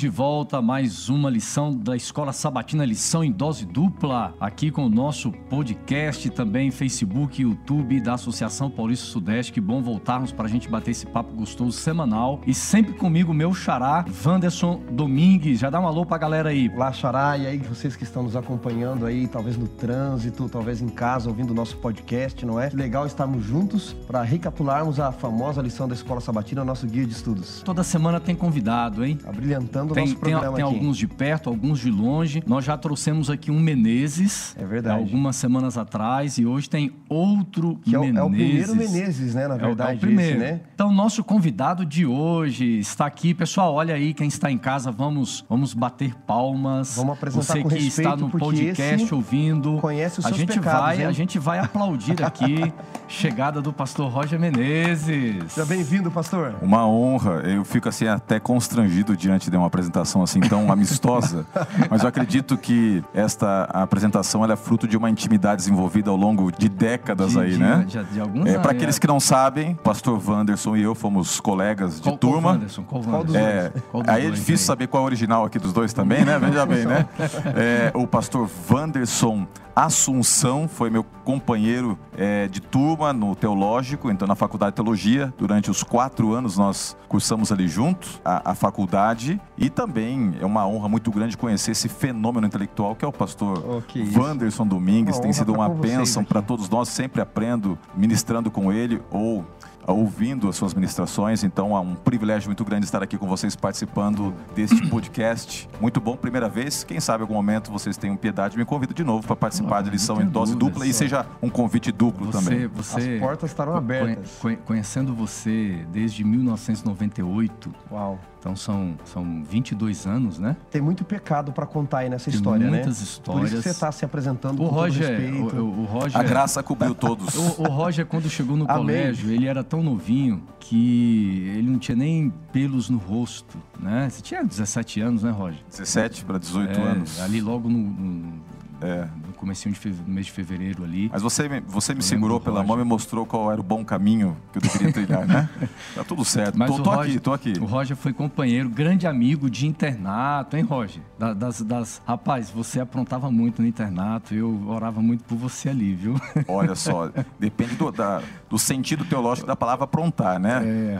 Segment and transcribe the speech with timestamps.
[0.00, 4.86] de volta a mais uma lição da Escola Sabatina, lição em dose dupla, aqui com
[4.86, 9.52] o nosso podcast, também Facebook, YouTube da Associação Paulista Sudeste.
[9.52, 12.40] Que bom voltarmos para a gente bater esse papo gostoso semanal.
[12.46, 15.58] E sempre comigo, meu xará, Wanderson Domingues.
[15.58, 16.70] Já dá um alô pra galera aí.
[16.74, 20.88] Olá, xará, e aí vocês que estão nos acompanhando aí, talvez no trânsito, talvez em
[20.88, 22.70] casa, ouvindo o nosso podcast, não é?
[22.72, 27.60] Legal estarmos juntos para recapitularmos a famosa lição da Escola Sabatina, nosso guia de estudos.
[27.62, 29.18] Toda semana tem convidado, hein?
[29.26, 30.74] Abrilhantando o Tem, nosso tem, programa tem aqui.
[30.74, 32.42] alguns de perto, alguns de longe.
[32.46, 34.54] Nós já trouxemos aqui um Menezes.
[34.58, 34.98] É verdade.
[35.00, 36.38] Algumas semanas atrás.
[36.38, 38.18] E hoje tem outro Que é o, Menezes.
[38.18, 39.48] é o primeiro Menezes, né?
[39.48, 40.30] Na É o- é o verdade, primeiro.
[40.36, 40.60] esse, né?
[40.74, 43.34] Então, nosso convidado de hoje está aqui.
[43.34, 46.96] Pessoal, olha aí, quem está em casa, vamos, vamos bater palmas.
[46.96, 49.78] Vamos apresentar Você com que respeito, está no podcast ouvindo.
[49.78, 51.06] conhece os a gente pecados, vai, hein?
[51.06, 52.72] A gente vai aplaudir aqui.
[53.08, 55.52] chegada do pastor Roger Menezes.
[55.52, 56.54] Seja bem-vindo, pastor.
[56.62, 57.42] Uma honra.
[57.44, 59.79] Eu fico assim até constrangido diante de uma apresentação
[60.22, 61.46] assim tão amistosa.
[61.88, 66.50] Mas eu acredito que esta apresentação ela é fruto de uma intimidade desenvolvida ao longo
[66.52, 67.84] de décadas De- aí, de- né?
[67.86, 69.00] de- de alguns é, Para aqueles é.
[69.00, 72.50] que não sabem, o pastor Wanderson e eu fomos colegas de Qual- qual turma.
[72.52, 72.82] Wanderson?
[72.82, 73.66] Qual Qual dos Wanderson?
[73.78, 76.24] É, Qual dos aí é difícil saber qual é o original aqui dos dois também,
[76.24, 76.38] né?
[76.38, 77.06] Veja bem, né?
[77.56, 84.34] É, o pastor Wanderson Assunção foi meu companheiro é, de turma no teológico, então na
[84.34, 85.32] faculdade de teologia.
[85.38, 90.66] Durante os quatro anos nós cursamos ali juntos a, a faculdade e também é uma
[90.66, 94.20] honra muito grande conhecer esse fenômeno intelectual que é o pastor Oh.
[94.20, 95.16] Wanderson Domingues.
[95.16, 96.88] Uma Tem sido uma bênção para todos nós.
[96.88, 99.44] Sempre aprendo ministrando com ele ou
[99.86, 101.42] ouvindo as suas ministrações.
[101.42, 105.68] Então é um privilégio muito grande estar aqui com vocês participando deste podcast.
[105.80, 106.84] Muito bom, primeira vez.
[106.84, 109.76] Quem sabe em algum momento vocês tenham piedade e me convidam de novo para participar
[109.76, 110.74] Não, de lição em dose dúvidas.
[110.74, 112.66] dupla e seja um convite duplo Você, também.
[112.68, 114.30] você, As portas estarão abertas.
[114.40, 118.18] conhe- Conhecendo você desde 1998, Uau.
[118.40, 120.56] Então são, são 22 anos, né?
[120.70, 122.70] Tem muito pecado para contar aí nessa Tem história, né?
[122.70, 123.50] muitas Por isso histórias.
[123.50, 125.56] que você está se apresentando O com Roger, todo respeito.
[125.56, 127.34] o, o- o Roger, A graça cobriu todos.
[127.58, 128.76] o, o Roger quando chegou no Amém.
[128.78, 134.08] colégio, ele era tão novinho que ele não tinha nem pelos no rosto, né?
[134.08, 135.60] Você tinha 17 anos, né, Roger?
[135.68, 137.20] 17 para 18 É, anos.
[137.20, 138.32] Ali logo no, no,
[138.80, 139.06] É.
[139.26, 141.08] no comecinho de no mês de fevereiro ali.
[141.12, 144.36] Mas você, me- você me segurou pela mão e mostrou qual era o bom caminho
[144.52, 145.48] que eu deveria trilhar, né?
[145.94, 146.58] Tá tudo certo.
[146.58, 147.52] Mas Tô, tô Roger- aqui, tô aqui.
[147.60, 151.02] O Roger foi companheiro, grande amigo de internato, hein, Roger?
[151.18, 152.00] Da- das, das...
[152.06, 156.14] Rapaz, você aprontava muito no internato, eu orava muito por você ali, viu?
[156.48, 160.60] Olha só, depende do, da- do sentido teológico da palavra aprontar, né?
[160.64, 160.98] É,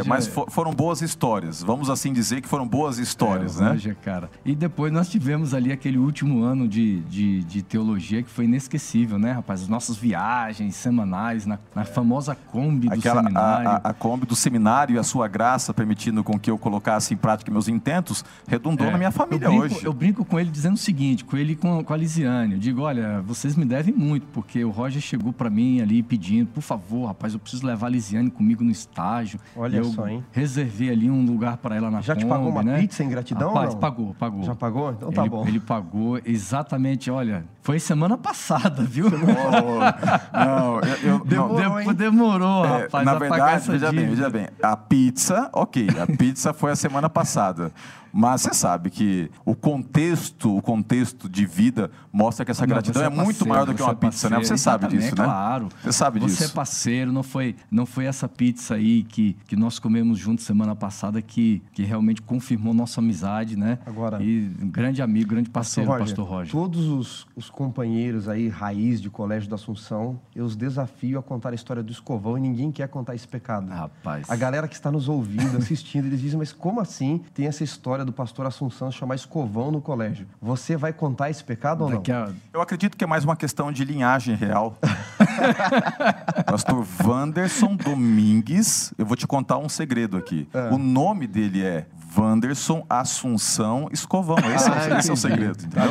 [0.00, 1.62] É, mas fo- foram boas histórias.
[1.62, 3.70] Vamos assim dizer que foram boas histórias, É, né?
[3.70, 4.28] Roger, cara.
[4.44, 9.16] E depois nós tivemos ali aquele último ano de, de, de teologia que foi inesquecível,
[9.18, 9.62] né, rapaz?
[9.62, 13.68] As nossas viagens semanais na, na famosa Kombi do Aquela, seminário.
[13.68, 17.14] a, a, a Kombi do seminário e a sua graça permitindo com que eu colocasse
[17.14, 19.84] em prática meus intentos redundou É, na minha família eu brinco, hoje.
[19.84, 22.54] Eu brinco com ele dizendo o seguinte, com ele e com, com a Lisiane.
[22.54, 26.48] Eu digo, olha, vocês me devem muito, porque o Roger chegou pra mim ali pedindo,
[26.48, 29.38] por favor, rapaz, eu preciso levar a Lisiane comigo no estágio.
[29.56, 30.24] Olha eu só, hein?
[30.32, 32.78] Reservei ali um lugar pra ela na Já te Kombi, pagou uma né?
[32.80, 33.80] pizza em gratidão Rapaz, não?
[33.80, 34.42] pagou, pagou.
[34.42, 34.90] Já pagou?
[34.92, 35.46] Então tá ele, bom.
[35.46, 39.10] Ele pagou exatamente, olha, foi semana passada, viu?
[39.10, 41.24] Não, eu, eu- não.
[41.26, 44.16] Demorou, Depois demorou, É, rapaz, na verdade, essa veja bem, dívida.
[44.16, 44.48] veja bem.
[44.62, 47.70] A pizza, ok, a pizza foi a semana passada.
[48.10, 53.02] Mas você sabe que o contexto, o contexto de vida mostra que essa Não, gratidão
[53.02, 54.36] você é, muito parceiro, maior do que uma é pizza, né?
[54.36, 55.24] parceiro, Você sabe disso, né?
[55.24, 55.68] Claro.
[55.82, 56.54] Você sabe Você é disso.
[56.54, 61.20] parceiro, não foi, não foi essa pizza aí que, que nós comemos juntos semana passada
[61.20, 63.78] que, que realmente confirmou nossa amizade, né?
[63.84, 66.50] Agora- E um grande amigo, grande parceiro, Roger, pastor Roger.
[66.52, 71.50] Todos os, os companheiros aí, raiz de Colégio da Assunção, eu os desafio a contar
[71.50, 73.68] a história do escovão e ninguém quer contar esse pecado.
[73.68, 74.30] Rapaz.
[74.30, 78.04] A galera que está nos ouvindo, assistindo, eles dizem, mas como assim tem essa história
[78.04, 80.28] do pastor Assunção chamar escovão no colégio?
[80.40, 82.00] Você vai contar esse pecado ou não?
[82.52, 84.78] Eu acredito que é mais uma questão de linhagem real.
[86.46, 90.48] Pastor Wanderson Domingues, eu vou te contar um segredo aqui.
[90.54, 90.70] É.
[90.72, 91.86] O nome dele é
[92.16, 94.36] Wanderson Assunção Escovão.
[94.54, 95.84] Esse, é, o- Ah, esse é o segredo, Tá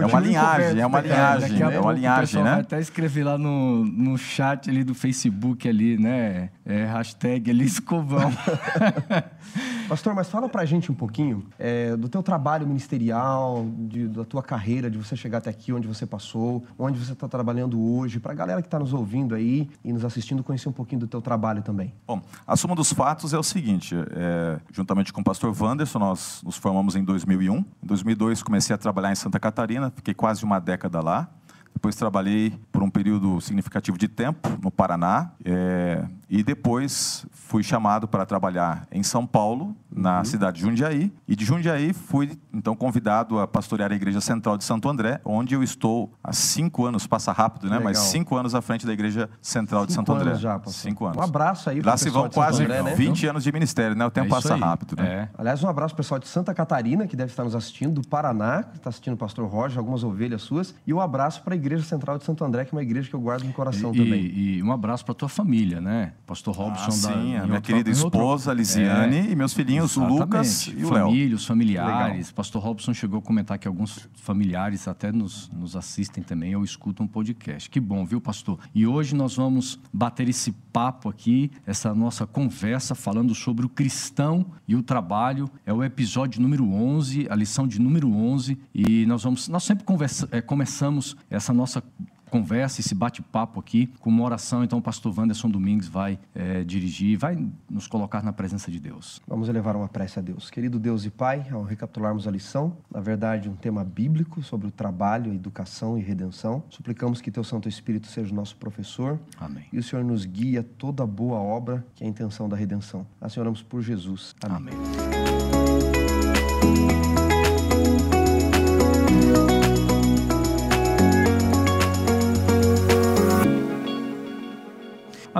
[0.00, 0.08] entendeu?
[0.08, 0.16] bom.
[0.16, 2.54] é uma linhagem, é uma linhagem, é uma linhagem, né?
[2.60, 6.50] até escrever lá no, no chat ali do Facebook ali, né?
[6.64, 8.32] É, hashtag ali escovão.
[9.88, 14.42] Pastor, mas fala pra gente um pouquinho é, do teu trabalho ministerial, de- da tua
[14.42, 18.32] carreira, de você chegar até aqui, onde você passou, onde você está trabalhando hoje, pra
[18.32, 21.62] galera que está nos ouvindo aí e nos assistindo conhecer um pouquinho do teu trabalho
[21.62, 21.92] também.
[22.06, 26.40] Bom, a suma dos fatos é o seguinte: é, juntamente com o pastor Wanderson, nós
[26.44, 27.56] nos formamos em 2001.
[27.56, 31.28] Em 2002, comecei a trabalhar em Santa Catarina, fiquei quase uma década lá.
[31.72, 35.32] Depois trabalhei por um período significativo de tempo no Paraná.
[35.44, 40.24] é, E depois fui chamado para trabalhar em São Paulo, na uhum.
[40.24, 41.12] cidade de Jundiaí.
[41.28, 45.54] E de Jundiaí fui, então, convidado a pastorear a Igreja Central de Santo André, onde
[45.54, 47.72] eu estou há cinco anos, passa rápido, né?
[47.72, 47.84] Legal.
[47.84, 50.34] Mas cinco anos à frente da Igreja Central cinco de Santo André.
[50.36, 50.72] já, pastor.
[50.72, 51.18] Cinco anos.
[51.18, 52.94] Um abraço aí Lá se vão quase André, né?
[52.94, 54.06] 20 anos de ministério, né?
[54.06, 54.60] O tempo é passa aí.
[54.60, 55.06] rápido, né?
[55.06, 55.28] É.
[55.36, 58.78] Aliás, um abraço pessoal de Santa Catarina, que deve estar nos assistindo, do Paraná, que
[58.78, 60.74] está assistindo o pastor Roger, algumas ovelhas suas.
[60.86, 63.14] E um abraço para a Igreja Central de Santo André, que é uma igreja que
[63.14, 64.24] eu guardo no coração e, também.
[64.24, 66.14] E um abraço para tua família, né?
[66.32, 68.54] Pastor Robson ah, sim, da, a minha querida esposa, outro...
[68.54, 71.04] Lisiane, é, e meus filhinhos, o Lucas e o Léo.
[71.04, 72.16] Família, os familiares.
[72.16, 72.34] Legal.
[72.34, 77.04] Pastor Robson chegou a comentar que alguns familiares até nos, nos assistem também ou escutam
[77.04, 77.68] um podcast.
[77.68, 78.58] Que bom, viu, pastor?
[78.74, 84.46] E hoje nós vamos bater esse papo aqui, essa nossa conversa falando sobre o cristão
[84.66, 85.50] e o trabalho.
[85.66, 89.84] É o episódio número 11, a lição de número 11, e nós vamos nós sempre
[89.84, 91.84] conversa, é, começamos essa nossa
[92.32, 94.64] conversa, esse bate-papo aqui com uma oração.
[94.64, 97.38] Então, o pastor Wanderson Domingues vai é, dirigir, vai
[97.70, 99.20] nos colocar na presença de Deus.
[99.28, 100.48] Vamos elevar uma prece a Deus.
[100.48, 104.70] Querido Deus e Pai, ao recapitularmos a lição, na verdade, um tema bíblico sobre o
[104.70, 109.20] trabalho, educação e redenção, suplicamos que Teu Santo Espírito seja o nosso professor.
[109.38, 109.66] Amém.
[109.70, 113.06] E o Senhor nos guia toda boa obra, que é a intenção da redenção.
[113.20, 114.34] Assim oramos por Jesus.
[114.42, 114.72] Amém.
[114.72, 115.21] Amém.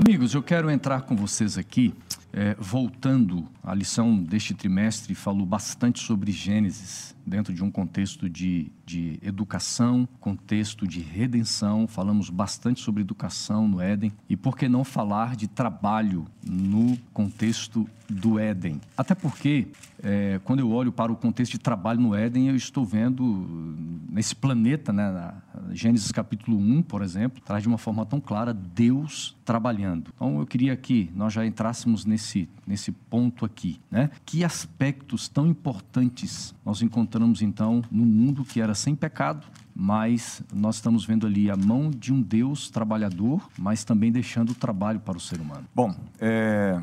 [0.04, 1.94] Amigos, eu quero entrar com vocês aqui,
[2.32, 8.72] é, voltando à lição deste trimestre, falou bastante sobre Gênesis, dentro de um contexto de,
[8.92, 11.86] de educação, contexto de redenção.
[11.86, 14.12] Falamos bastante sobre educação no Éden.
[14.28, 18.80] E por que não falar de trabalho no contexto do Éden?
[18.94, 19.68] Até porque,
[20.02, 23.74] é, quando eu olho para o contexto de trabalho no Éden, eu estou vendo
[24.10, 25.34] nesse planeta, né, na
[25.72, 30.10] Gênesis capítulo 1, por exemplo, traz de uma forma tão clara Deus trabalhando.
[30.14, 33.80] Então eu queria que nós já entrássemos nesse, nesse ponto aqui.
[33.90, 34.10] Né?
[34.24, 40.74] Que aspectos tão importantes nós encontramos então no mundo que era sem pecado, mas nós
[40.76, 45.16] estamos vendo ali a mão de um Deus trabalhador, mas também deixando o trabalho para
[45.16, 45.64] o ser humano.
[45.74, 46.80] Bom, é,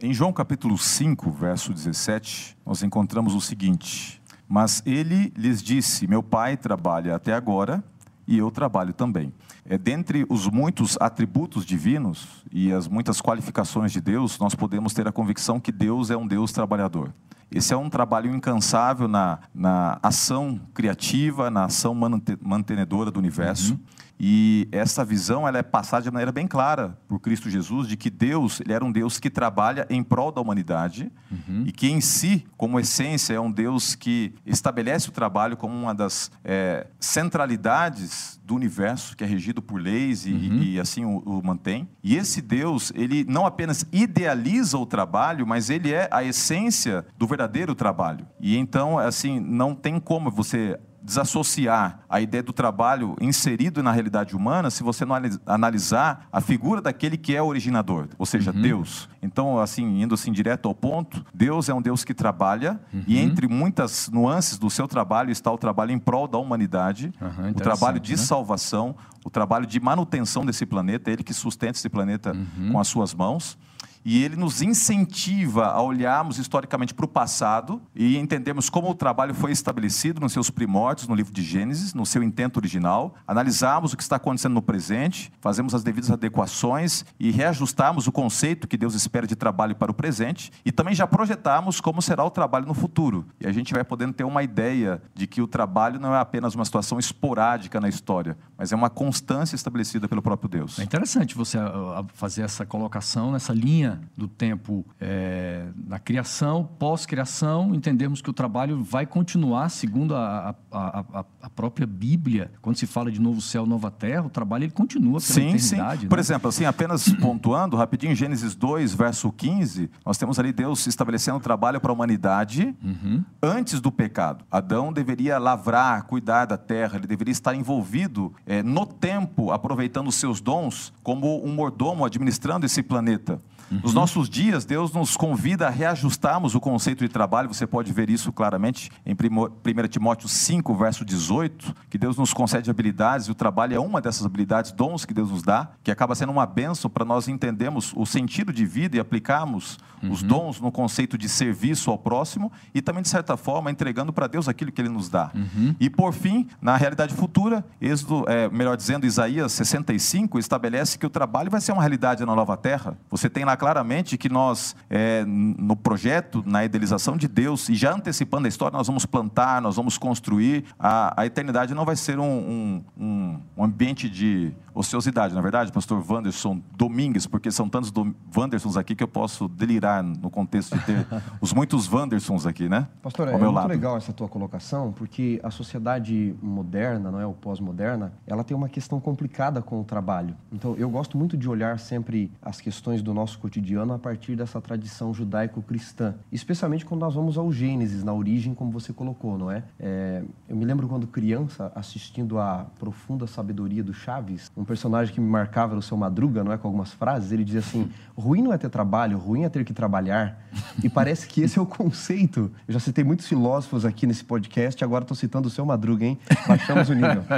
[0.00, 6.22] em João capítulo 5, verso 17, nós encontramos o seguinte: Mas ele lhes disse: Meu
[6.22, 7.84] pai trabalha até agora
[8.26, 9.32] e eu trabalho também.
[9.66, 15.06] É, dentre os muitos atributos divinos e as muitas qualificações de Deus, nós podemos ter
[15.06, 17.12] a convicção que Deus é um Deus trabalhador.
[17.54, 21.96] Esse é um trabalho incansável na, na ação criativa, na ação
[22.42, 23.74] mantenedora do universo.
[23.74, 23.80] Uhum.
[24.18, 28.10] E essa visão ela é passada de maneira bem clara por Cristo Jesus de que
[28.10, 31.64] Deus ele era um Deus que trabalha em prol da humanidade uhum.
[31.66, 35.94] e que em si, como essência, é um Deus que estabelece o trabalho como uma
[35.94, 40.62] das é, centralidades do universo que é regido por leis e, uhum.
[40.62, 41.88] e assim o, o, mantém.
[42.02, 47.26] E esse Deus ele não apenas idealiza o trabalho, mas ele é a essência do
[47.26, 48.26] verdadeiro trabalho.
[48.40, 54.34] E então assim não tem como você desassociar a ideia do trabalho inserido na realidade
[54.34, 55.14] humana se você não
[55.44, 58.62] analisar a figura daquele que é o originador, ou seja, uhum.
[58.62, 59.08] Deus.
[59.22, 63.04] Então, assim, indo assim direto ao ponto, Deus é um Deus que trabalha uhum.
[63.06, 67.50] e entre muitas nuances do seu trabalho está o trabalho em prol da humanidade, uhum,
[67.50, 68.16] o trabalho de né?
[68.16, 72.72] salvação, o trabalho de manutenção desse planeta, ele que sustenta esse planeta uhum.
[72.72, 73.58] com as suas mãos
[74.04, 79.34] e ele nos incentiva a olharmos historicamente para o passado e entendermos como o trabalho
[79.34, 83.96] foi estabelecido nos seus primórdios, no livro de Gênesis, no seu intento original, analisarmos o
[83.96, 88.94] que está acontecendo no presente, fazemos as devidas adequações e reajustarmos o conceito que Deus
[88.94, 92.74] espera de trabalho para o presente e também já projetarmos como será o trabalho no
[92.74, 93.26] futuro.
[93.40, 96.54] E a gente vai podendo ter uma ideia de que o trabalho não é apenas
[96.54, 100.78] uma situação esporádica na história, mas é uma constância estabelecida pelo próprio Deus.
[100.78, 107.74] É interessante você ah, fazer essa colocação nessa linha do tempo é, na criação, pós-criação,
[107.74, 112.50] entendemos que o trabalho vai continuar segundo a, a, a, a, própria Bíblia.
[112.60, 116.02] Quando se fala de novo céu, nova terra, o trabalho ele continua pela sim, eternidade.
[116.02, 116.08] Sim.
[116.08, 116.20] Por né?
[116.20, 121.40] exemplo, assim, apenas pontuando rapidinho, Gênesis 2, verso 15, nós temos ali Deus estabelecendo o
[121.40, 123.24] trabalho para a humanidade uhum.
[123.42, 124.44] antes do pecado.
[124.50, 130.14] Adão deveria lavrar, cuidar da terra, ele deveria estar envolvido é, no tempo, aproveitando os
[130.14, 133.40] seus dons, como um mordomo administrando esse planeta.
[133.70, 133.80] Uhum.
[133.82, 137.52] Nos nossos dias, Deus nos convida a reajustarmos o conceito de trabalho.
[137.52, 142.70] Você pode ver isso claramente em 1 Timóteo 5, verso 18, que Deus nos concede
[142.70, 146.14] habilidades e o trabalho é uma dessas habilidades, dons que Deus nos dá, que acaba
[146.14, 150.10] sendo uma bênção para nós entendermos o sentido de vida e aplicarmos uhum.
[150.10, 154.26] os dons no conceito de serviço ao próximo e também, de certa forma, entregando para
[154.26, 155.30] Deus aquilo que Ele nos dá.
[155.34, 155.74] Uhum.
[155.80, 161.10] E, por fim, na realidade futura, Êxodo, é, melhor dizendo, Isaías 65 estabelece que o
[161.10, 162.96] trabalho vai ser uma realidade na nova terra.
[163.10, 167.92] Você tem lá claramente que nós, é, no projeto, na idealização de Deus, e já
[167.92, 170.64] antecipando a história, nós vamos plantar, nós vamos construir.
[170.78, 175.70] A, a eternidade não vai ser um, um, um ambiente de ociosidade, na é verdade,
[175.70, 180.76] pastor Wanderson Domingues, porque são tantos do Wandersons aqui que eu posso delirar no contexto
[180.76, 181.06] de ter
[181.40, 182.88] os muitos Wandersons aqui, né?
[183.00, 183.68] Pastor, é muito lado.
[183.68, 188.68] legal essa tua colocação, porque a sociedade moderna, não é, o pós-moderna, ela tem uma
[188.68, 190.34] questão complicada com o trabalho.
[190.52, 194.58] Então, eu gosto muito de olhar sempre as questões do nosso cotidiano a partir dessa
[194.58, 199.62] tradição judaico-cristã, especialmente quando nós vamos ao Gênesis, na origem, como você colocou, não é?
[199.78, 205.20] é eu me lembro quando criança, assistindo a profunda sabedoria do Chaves, um personagem que
[205.20, 206.56] me marcava era o seu Madruga, não é?
[206.56, 209.74] Com algumas frases, ele dizia assim: ruim não é ter trabalho, ruim é ter que
[209.74, 210.42] trabalhar.
[210.82, 212.50] E parece que esse é o conceito.
[212.66, 216.18] Eu já citei muitos filósofos aqui nesse podcast, agora estou citando o seu Madruga, hein?
[216.48, 217.24] Baixamos o nível.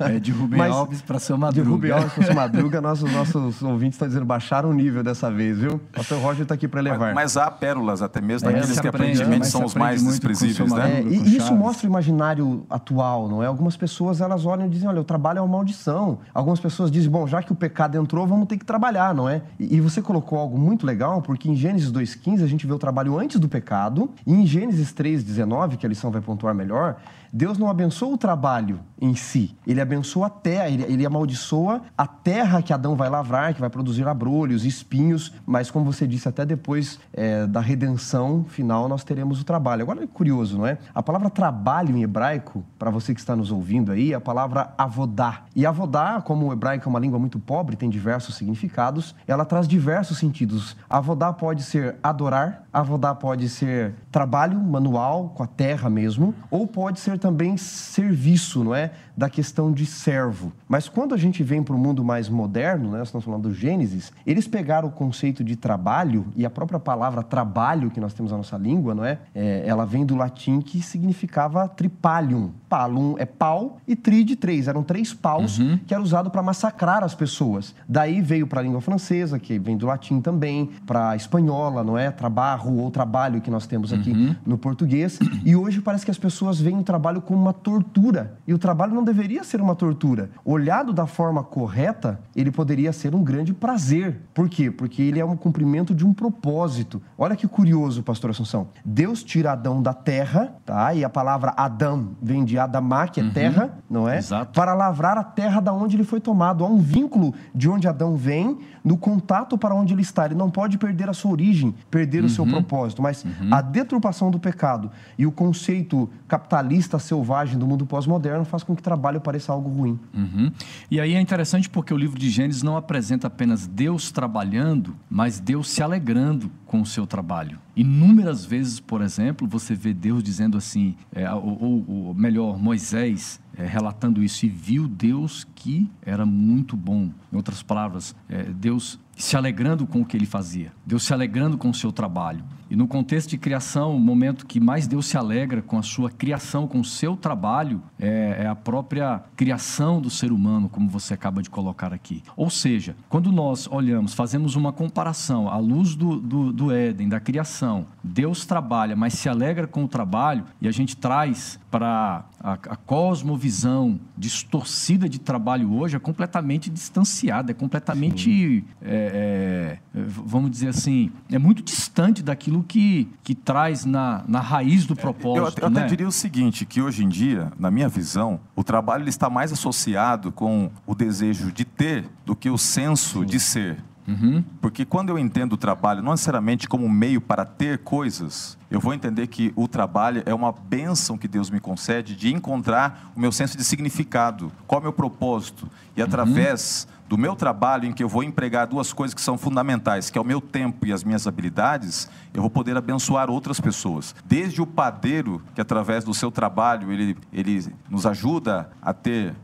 [0.00, 1.64] É de Rubem Alves para seu Madruga.
[1.64, 5.33] De Rubem Alves para seu Madruga, nossos, nossos ouvintes estão dizendo baixaram o nível dessa
[5.34, 5.74] vez, viu?
[5.74, 7.12] O pastor Roger está aqui para levar.
[7.12, 10.72] Mas, mas, há pérolas até mesmo, é, daqueles que aprende, aparentemente são os mais desprezíveis,
[10.72, 11.00] né?
[11.00, 13.46] É, e isso mostra o imaginário atual, não é?
[13.46, 16.18] Algumas pessoas elas olham e dizem, olha, o trabalho é uma maldição.
[16.32, 19.42] Algumas pessoas dizem, bom, já que o pecado entrou, vamos ter que trabalhar, não é?
[19.58, 22.78] E, e você colocou algo muito legal, porque em Gênesis 2,15 a gente vê o
[22.78, 26.96] trabalho antes do pecado, e em Gênesis 3,19, que a lição vai pontuar melhor,
[27.36, 32.06] Deus não abençoa o trabalho em si, ele abençoa a terra, ele, ele amaldiçoa a
[32.06, 36.46] terra que Adão vai lavrar, que vai produzir abrolhos, espinhos, mas como você disse, até
[36.46, 39.82] depois é, da redenção final nós teremos o trabalho.
[39.82, 40.78] Agora é curioso, não é?
[40.94, 44.72] A palavra trabalho em hebraico, para você que está nos ouvindo aí, é a palavra
[44.78, 45.42] avodá.
[45.56, 49.66] E avodá, como o hebraico é uma língua muito pobre, tem diversos significados, ela traz
[49.66, 50.76] diversos sentidos.
[50.88, 57.00] Avodá pode ser adorar, avodá pode ser trabalho manual, com a terra mesmo, ou pode
[57.00, 58.90] ser também serviço, não é?
[59.16, 60.52] Da questão de servo.
[60.68, 62.98] Mas quando a gente vem para o mundo mais moderno, né?
[62.98, 67.22] Nós estamos falando do Gênesis, eles pegaram o conceito de trabalho e a própria palavra
[67.22, 69.20] trabalho que nós temos na nossa língua, não é?
[69.34, 72.52] é ela vem do latim que significava tripalium.
[72.74, 74.66] Palum é pau e tri de três.
[74.66, 75.78] Eram três paus uhum.
[75.86, 77.74] que era usado para massacrar as pessoas.
[77.88, 81.96] Daí veio para a língua francesa, que vem do latim também, para a espanhola, não
[81.96, 82.10] é?
[82.10, 84.34] Trabalho ou trabalho que nós temos aqui uhum.
[84.44, 85.18] no português.
[85.44, 88.38] E hoje parece que as pessoas veem o trabalho trabalho como uma tortura.
[88.46, 90.30] E o trabalho não deveria ser uma tortura.
[90.44, 94.20] Olhado da forma correta, ele poderia ser um grande prazer.
[94.32, 94.70] Por quê?
[94.70, 97.02] Porque ele é um cumprimento de um propósito.
[97.18, 98.68] Olha que curioso, pastor Assunção.
[98.84, 100.94] Deus tira Adão da terra, tá?
[100.94, 103.30] E a palavra Adão vem de Adamá, que é uhum.
[103.30, 104.18] terra, não é?
[104.18, 104.52] Exato.
[104.52, 106.64] Para lavrar a terra da onde ele foi tomado.
[106.64, 110.26] Há um vínculo de onde Adão vem, no contato para onde ele está.
[110.26, 112.26] Ele não pode perder a sua origem, perder uhum.
[112.26, 112.50] o seu uhum.
[112.50, 113.00] propósito.
[113.00, 113.48] Mas uhum.
[113.50, 118.82] a deturpação do pecado e o conceito capitalista selvagem do mundo pós-moderno faz com que
[118.82, 119.98] trabalho pareça algo ruim.
[120.12, 120.52] Uhum.
[120.90, 125.40] E aí é interessante porque o livro de Gênesis não apresenta apenas Deus trabalhando, mas
[125.40, 127.58] Deus se alegrando com o seu trabalho.
[127.76, 133.66] Inúmeras vezes, por exemplo, você vê Deus dizendo assim, é, ou, ou, melhor, Moisés é,
[133.66, 137.10] relatando isso, e viu Deus que era muito bom.
[137.32, 141.56] Em outras palavras, é, Deus se alegrando com o que ele fazia, Deus se alegrando
[141.56, 142.44] com o seu trabalho.
[142.70, 146.10] E no contexto de criação, o momento que mais Deus se alegra com a sua
[146.10, 151.14] criação, com o seu trabalho, é, é, a própria criação do ser humano, como você
[151.14, 152.22] acaba de colocar aqui.
[152.36, 157.20] Ou seja, quando nós olhamos, fazemos uma comparação à luz do, do, do Éden, da
[157.20, 162.52] criação, Deus trabalha, mas se alegra com o trabalho, e a gente traz para a,
[162.52, 170.68] a cosmovisão distorcida de trabalho hoje, é completamente distanciada, é completamente, é, é, vamos dizer
[170.68, 175.58] assim, é muito distante daquilo aquilo que, que traz na, na raiz do propósito.
[175.58, 175.80] Eu, eu né?
[175.80, 179.30] até diria o seguinte, que hoje em dia, na minha visão, o trabalho ele está
[179.30, 183.26] mais associado com o desejo de ter do que o senso Sim.
[183.26, 183.84] de ser.
[184.06, 184.44] Uhum.
[184.60, 188.92] Porque quando eu entendo o trabalho não necessariamente como meio para ter coisas, eu vou
[188.92, 193.30] entender que o trabalho é uma bênção que Deus me concede de encontrar o meu
[193.30, 195.70] senso de significado, qual é o meu propósito.
[195.96, 196.06] E uhum.
[196.06, 200.18] através do meu trabalho, em que eu vou empregar duas coisas que são fundamentais, que
[200.18, 204.14] é o meu tempo e as minhas habilidades, eu vou poder abençoar outras pessoas.
[204.24, 209.34] Desde o padeiro, que através do seu trabalho ele, ele nos ajuda a ter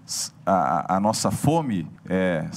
[0.44, 2.48] a, a nossa fome é,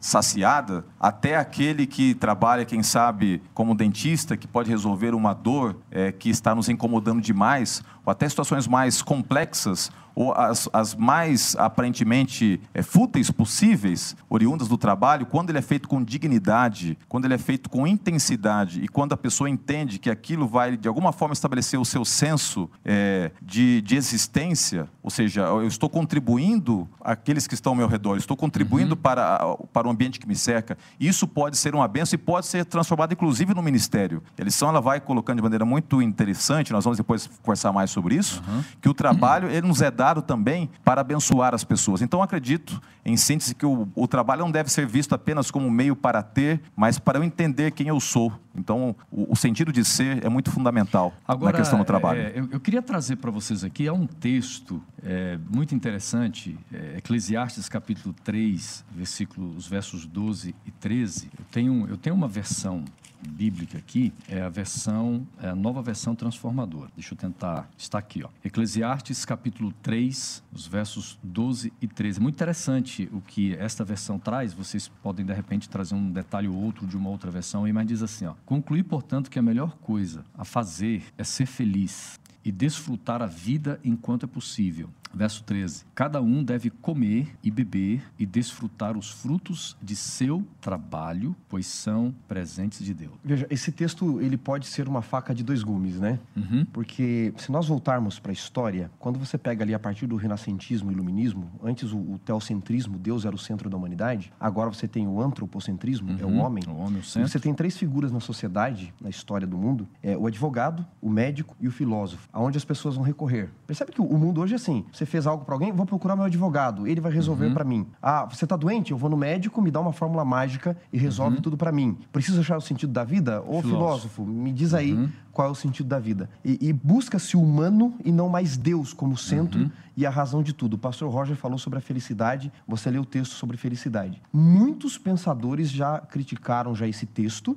[0.00, 6.07] saciada, até aquele que trabalha, quem sabe, como dentista, que pode resolver uma dor é,
[6.12, 12.60] que está nos incomodando demais, ou até situações mais complexas, ou as, as mais aparentemente
[12.74, 17.38] é, fúteis possíveis, oriundas do trabalho, quando ele é feito com dignidade, quando ele é
[17.38, 21.78] feito com intensidade e quando a pessoa entende que aquilo vai, de alguma forma, estabelecer
[21.78, 27.72] o seu senso é, de, de existência, ou seja, eu estou contribuindo aqueles que estão
[27.72, 29.00] ao meu redor, estou contribuindo uhum.
[29.00, 30.76] para, para o ambiente que me cerca.
[30.98, 34.20] Isso pode ser uma benção e pode ser transformado, inclusive, no ministério.
[34.36, 37.97] A lição ela vai colocando de maneira muito interessante, nós vamos depois conversar mais sobre
[38.12, 38.62] isso, uhum.
[38.80, 42.02] que o trabalho ele nos é dado também para abençoar as pessoas.
[42.02, 45.96] Então, acredito, em síntese, que o, o trabalho não deve ser visto apenas como meio
[45.96, 48.32] para ter, mas para eu entender quem eu sou.
[48.54, 52.20] Então, o, o sentido de ser é muito fundamental Agora, na questão do trabalho.
[52.20, 56.98] É, eu, eu, queria trazer para vocês aqui é um texto é, muito interessante, é,
[56.98, 61.30] Eclesiastes capítulo 3, versículos, versos 12 e 13.
[61.38, 62.84] Eu tenho, eu tenho uma versão
[63.26, 66.90] bíblica aqui é a versão, é a nova versão transformadora.
[66.94, 68.28] Deixa eu tentar, está aqui, ó.
[68.44, 72.20] Eclesiastes capítulo 3, os versos 12 e 13.
[72.20, 76.56] Muito interessante o que esta versão traz, vocês podem de repente trazer um detalhe ou
[76.56, 80.24] outro de uma outra versão mas diz assim, ó: Concluir, portanto, que a melhor coisa
[80.36, 86.20] a fazer é ser feliz e desfrutar a vida enquanto é possível, Verso 13: Cada
[86.20, 92.84] um deve comer e beber e desfrutar os frutos de seu trabalho, pois são presentes
[92.84, 93.14] de Deus.
[93.24, 96.18] Veja, esse texto ele pode ser uma faca de dois gumes, né?
[96.36, 96.64] Uhum.
[96.72, 100.90] Porque se nós voltarmos para a história, quando você pega ali a partir do renascentismo
[100.90, 105.06] e iluminismo, antes o, o, teocentrismo, Deus era o centro da humanidade, agora você tem
[105.06, 106.18] o antropocentrismo, uhum.
[106.18, 106.40] é o uhum.
[106.40, 106.64] homem.
[106.68, 107.28] O homem, o centro.
[107.28, 111.08] E você tem três figuras na sociedade, na história do mundo: é o advogado, o
[111.08, 113.50] médico e o filósofo, aonde as pessoas vão recorrer.
[113.66, 116.16] Percebe que o, o mundo hoje é assim: você fez algo para alguém, vou procurar
[116.16, 117.54] meu advogado, ele vai resolver uhum.
[117.54, 117.86] para mim.
[118.02, 118.90] Ah, você está doente?
[118.90, 121.42] Eu vou no médico, me dá uma fórmula mágica e resolve uhum.
[121.42, 121.96] tudo para mim.
[122.12, 123.40] Preciso achar o sentido da vida?
[123.42, 125.08] Ô filósofo, filósofo me diz aí uhum.
[125.32, 126.28] qual é o sentido da vida.
[126.44, 129.70] E, e busca-se o humano e não mais Deus como centro uhum.
[129.96, 130.74] e a razão de tudo.
[130.74, 134.20] O pastor Roger falou sobre a felicidade, você leu o texto sobre felicidade.
[134.32, 137.56] Muitos pensadores já criticaram já esse texto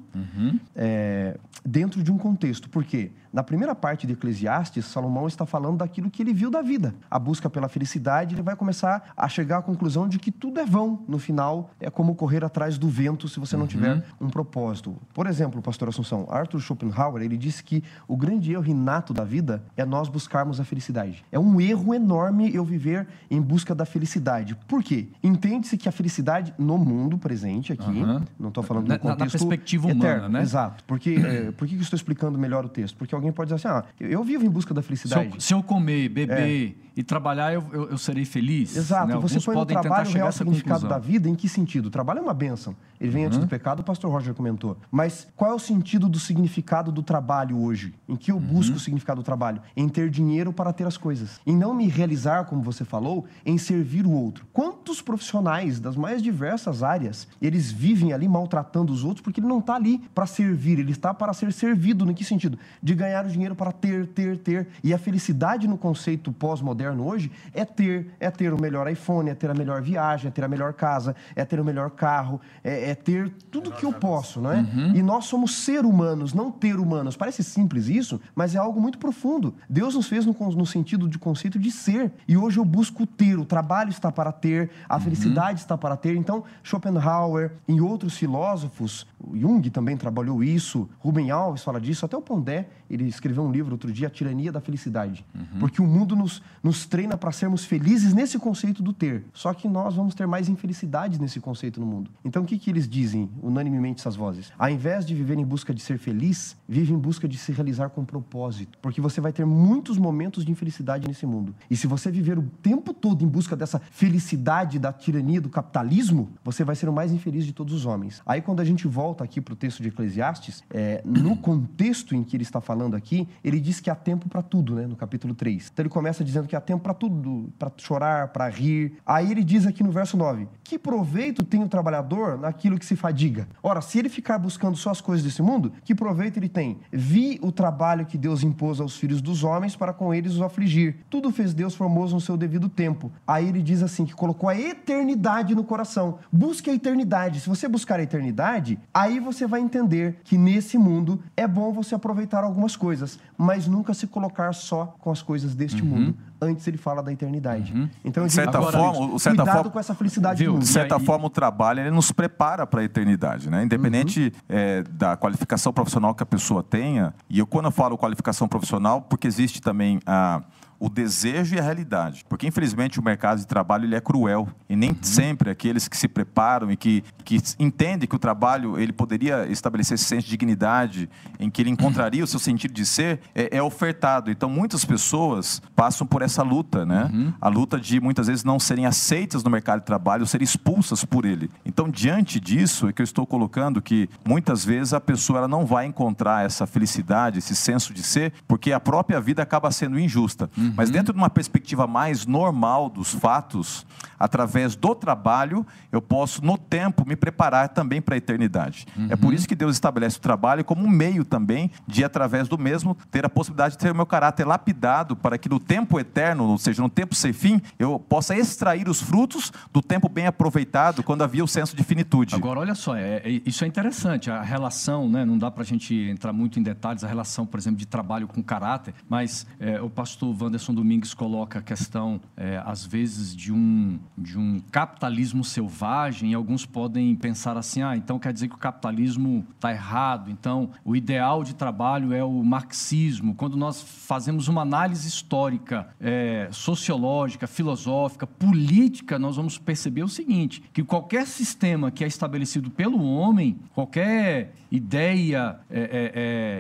[0.76, 2.70] é, dentro de um contexto.
[2.70, 3.12] Por quê?
[3.34, 6.94] Na primeira parte de Eclesiastes, Salomão está falando daquilo que ele viu da vida.
[7.10, 10.66] A busca pela felicidade, ele vai começar a chegar à conclusão de que tudo é
[10.66, 11.04] vão.
[11.08, 13.68] No final, é como correr atrás do vento se você não uhum.
[13.68, 14.98] tiver um propósito.
[15.14, 19.64] Por exemplo, pastor Assunção, Arthur Schopenhauer, ele disse que o grande erro inato da vida
[19.78, 21.24] é nós buscarmos a felicidade.
[21.32, 24.58] É um erro enorme eu viver em busca da felicidade.
[24.68, 25.08] Por quê?
[25.24, 28.22] Entende-se que a felicidade no mundo presente aqui, uhum.
[28.38, 30.42] não estou falando na, do contexto na perspectiva humana, eterno, né?
[30.42, 30.84] Exato.
[30.86, 32.98] Porque, é, por que eu estou explicando melhor o texto?
[32.98, 35.30] Porque alguém pode dizer assim, ah, eu vivo em busca da felicidade.
[35.30, 36.78] Se eu, se eu comer, beber...
[36.96, 38.76] E trabalhar eu, eu, eu serei feliz.
[38.76, 39.08] Exato.
[39.08, 39.18] Né?
[39.18, 41.86] Você põe no trabalho o real significado da vida, em que sentido?
[41.86, 42.76] O trabalho é uma benção.
[43.00, 43.28] Ele vem uhum.
[43.28, 44.78] antes do pecado, o pastor Roger comentou.
[44.92, 47.94] Mas qual é o sentido do significado do trabalho hoje?
[48.08, 48.42] Em que eu uhum.
[48.42, 49.62] busco o significado do trabalho?
[49.76, 51.40] Em ter dinheiro para ter as coisas.
[51.46, 54.46] Em não me realizar, como você falou, em servir o outro.
[54.52, 59.60] Quantos profissionais das mais diversas áreas, eles vivem ali maltratando os outros porque ele não
[59.60, 62.06] está ali para servir, ele está para ser servido.
[62.06, 62.60] No que sentido?
[62.84, 64.68] De ganhar o dinheiro para ter, ter, ter.
[64.84, 69.30] E a felicidade no conceito pós-moderno moderno hoje é ter, é ter o melhor iPhone,
[69.30, 72.42] é ter a melhor viagem, é ter a melhor casa, é ter o melhor carro,
[72.64, 74.58] é, é ter tudo que eu posso, não é?
[74.58, 74.96] Uhum.
[74.96, 77.16] E nós somos ser humanos, não ter humanos.
[77.16, 79.54] Parece simples isso, mas é algo muito profundo.
[79.70, 82.12] Deus nos fez no, no sentido de conceito de ser.
[82.28, 85.02] E hoje eu busco ter, o trabalho está para ter, a uhum.
[85.02, 86.16] felicidade está para ter.
[86.16, 92.22] Então, Schopenhauer e outros filósofos, Jung também trabalhou isso, Rubem Alves fala disso, até o
[92.22, 95.26] Pondé, ele escreveu um livro outro dia, A Tirania da Felicidade.
[95.34, 95.60] Uhum.
[95.60, 99.24] Porque o mundo nos, nos treina para sermos felizes nesse conceito do ter.
[99.34, 102.12] Só que nós vamos ter mais infelicidades nesse conceito no mundo.
[102.26, 104.52] Então o que, que eles dizem, unanimemente, essas vozes?
[104.58, 107.90] Ao invés de viver em busca de ser feliz, vive em busca de se realizar
[107.90, 108.78] com propósito.
[108.82, 111.56] Porque você vai ter muitos momentos de infelicidade nesse mundo.
[111.70, 116.30] E se você viver o tempo todo em busca dessa felicidade da tirania do capitalismo,
[116.44, 118.22] você vai ser o mais infeliz de todos os homens.
[118.26, 122.24] Aí quando a gente volta aqui para o texto de Eclesiastes, é, no contexto em
[122.24, 124.88] que ele está falando aqui, ele diz que há tempo para tudo, né?
[124.88, 125.70] No capítulo 3.
[125.72, 128.98] Então ele começa dizendo que há tempo para tudo, para chorar, para rir.
[129.06, 132.96] Aí ele diz aqui no verso 9: Que proveito tem o trabalhador naquilo que se
[132.96, 133.48] fadiga?
[133.62, 136.80] Ora, se ele ficar buscando só as coisas desse mundo, que proveito ele tem?
[136.92, 140.98] Vi o trabalho que Deus impôs aos filhos dos homens para com eles os afligir.
[141.10, 143.12] Tudo fez Deus formoso no seu devido tempo.
[143.26, 146.20] Aí ele diz assim: que colocou a eternidade no coração.
[146.32, 147.40] Busque a eternidade.
[147.40, 151.96] Se você buscar a eternidade, aí você vai entender que nesse mundo é bom você
[151.96, 155.88] aproveitar algumas coisas, mas nunca se colocar só com as coisas deste uhum.
[155.88, 156.18] mundo.
[156.42, 157.72] Antes ele fala da eternidade.
[157.72, 157.90] Uhum.
[158.04, 161.06] Então, de certa agora, forma, certa cuidado forma, com essa felicidade viu, De certa aí...
[161.06, 163.64] forma, o trabalho ele nos prepara para a eternidade, né?
[163.64, 164.42] Independente uhum.
[164.50, 167.14] é, da qualificação profissional que a pessoa tenha.
[167.30, 170.42] E eu quando eu falo qualificação profissional, porque existe também a
[170.82, 172.26] o desejo e a realidade.
[172.28, 174.50] Porque, infelizmente, o mercado de trabalho ele é cruel.
[174.68, 174.96] E nem uhum.
[175.04, 179.94] sempre aqueles que se preparam e que, que entendem que o trabalho ele poderia estabelecer
[179.94, 181.08] esse senso de dignidade,
[181.40, 184.32] em que ele encontraria o seu sentido de ser, é, é ofertado.
[184.32, 187.12] Então, muitas pessoas passam por essa luta, né?
[187.14, 187.34] Uhum.
[187.40, 191.26] A luta de, muitas vezes, não serem aceitas no mercado de trabalho, serem expulsas por
[191.26, 191.52] ele.
[191.64, 195.64] Então, diante disso, é que eu estou colocando que, muitas vezes, a pessoa ela não
[195.64, 200.50] vai encontrar essa felicidade, esse senso de ser, porque a própria vida acaba sendo injusta.
[200.58, 200.71] Uhum.
[200.76, 200.94] Mas uhum.
[200.94, 203.86] dentro de uma perspectiva mais normal dos fatos,
[204.20, 208.86] através do trabalho, eu posso, no tempo, me preparar também para a eternidade.
[208.96, 209.08] Uhum.
[209.10, 209.34] É por uhum.
[209.34, 213.26] isso que Deus estabelece o trabalho como um meio também de, através do mesmo, ter
[213.26, 216.82] a possibilidade de ter o meu caráter lapidado para que no tempo eterno, ou seja,
[216.82, 221.44] no tempo sem fim, eu possa extrair os frutos do tempo bem aproveitado, quando havia
[221.44, 222.36] o senso de finitude.
[222.36, 225.66] Agora, olha só, é, é, isso é interessante, a relação, né, não dá para a
[225.66, 229.82] gente entrar muito em detalhes, a relação, por exemplo, de trabalho com caráter, mas é,
[229.82, 235.44] o pastor Wanderson Domingues coloca a questão, é, às vezes, de um, de um capitalismo
[235.44, 240.30] selvagem, e alguns podem pensar assim: ah, então quer dizer que o capitalismo está errado,
[240.30, 243.34] então o ideal de trabalho é o marxismo.
[243.34, 250.64] Quando nós fazemos uma análise histórica, é, sociológica, filosófica, política, nós vamos perceber o seguinte:
[250.72, 256.12] que qualquer sistema que é estabelecido pelo homem, qualquer ideia é, é,